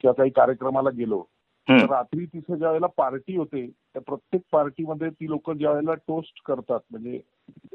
किंवा 0.00 0.12
काही 0.12 0.30
कार्यक्रमाला 0.30 0.90
गेलो. 0.90 1.22
तर 1.68 1.84
रात्री 1.90 2.24
तिथे 2.26 2.56
ज्या 2.56 2.68
वेळेला 2.68 2.86
पार्टी 2.86 3.36
होते 3.36 3.66
त्या 3.66 4.02
प्रत्येक 4.02 4.42
पार्टीमध्ये 4.52 5.08
ती 5.10 5.28
लोक 5.30 5.50
ज्या 5.50 5.70
वेळेला 5.70 5.94
टोस्ट 5.94 6.40
करतात 6.44 6.80
म्हणजे 6.90 7.20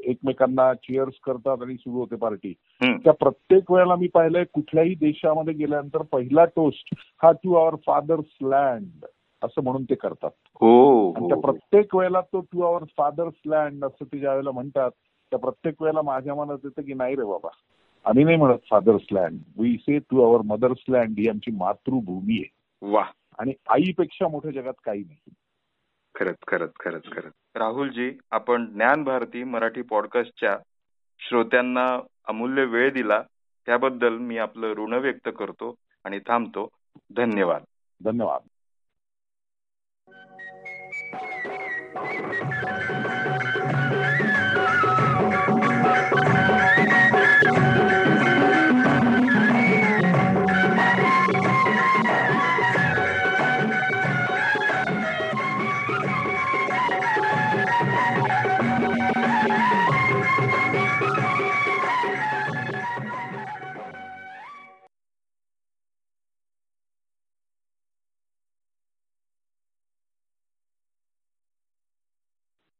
एकमेकांना 0.02 0.72
चिअर्स 0.74 1.14
करतात 1.24 1.62
आणि 1.62 1.74
सुरू 1.74 1.98
होते 1.98 2.16
पार्टी. 2.16 2.52
त्या 2.80 3.12
प्रत्येक 3.12 3.70
वेळेला 3.72 3.96
मी 3.96 4.08
पाहिलंय 4.08 4.44
कुठल्याही 4.44 4.94
देशामध्ये 4.94 5.54
गेल्यानंतर 5.54 6.02
पहिला 6.02 6.44
टोस्ट 6.44 6.94
हा 7.22 7.32
टू 7.32 7.54
आवर 7.54 7.74
फादर्स 7.86 8.36
लँड 8.42 9.04
असं 9.42 9.62
म्हणून 9.62 9.84
ते 9.84 9.94
करतात. 9.94 10.30
हो 10.54 11.12
आणि 11.12 11.26
त्या 11.28 11.36
हो. 11.36 11.40
प्रत्येक 11.40 11.94
वेळेला 11.96 12.20
तो 12.20 12.40
टू 12.40 12.62
आवर 12.62 12.84
फादर्स 12.96 13.34
लँड 13.46 13.84
असं 13.84 14.04
ते 14.04 14.18
ज्या 14.18 14.32
वेळेला 14.32 14.50
म्हणतात 14.50 14.90
त्या 15.32 15.38
प्रत्येक 15.38 15.82
वेळेला 15.82 16.02
माझ्या 16.02 16.34
मनात 16.34 16.58
येतं 16.64 16.82
की 16.82 16.94
नाही 16.94 17.16
रे 17.16 17.24
बाबा 17.24 17.48
आम्ही 18.04 18.24
नाही 18.24 18.36
म्हणत 18.36 18.58
fathers 18.70 19.02
land 19.12 19.38
we 19.58 19.76
say 19.76 19.98
to 19.98 20.22
our 20.22 20.40
mothers 20.44 20.84
land 20.88 21.18
ही 21.18 21.28
आमची 21.28 21.50
मातृभूमी 21.50 22.38
आहे. 22.38 22.48
वा 22.82 23.02
आणि 23.38 23.52
आईपेक्षा 23.68 24.28
मोठ्या 24.28 24.50
जगात 24.50 24.74
काही 24.84 25.00
नाही. 25.00 25.34
खरंच 26.14 26.36
खरंच 26.48 26.70
खरंच 26.80 27.04
खरंच. 27.12 27.32
राहुलजी 27.54 28.18
आपण 28.30 28.72
ज्ञान 28.72 29.04
भारती 29.04 29.44
मराठी 29.44 29.82
पॉडकास्टच्या 29.82 30.58
श्रोत्यांना 31.18 31.98
अमूल्य 32.24 32.64
वेळ 32.64 32.92
दिला. 32.92 33.22
त्याबद्दल 33.66 34.18
मी 34.18 34.38
आपलं 34.38 34.72
ऋण 34.72 34.92
व्यक्त 34.92 35.28
करतो 35.38 35.74
आणि 36.04 36.18
थांबतो. 36.18 36.68
धन्यवाद. 37.16 37.62
धन्यवाद. 38.04 38.40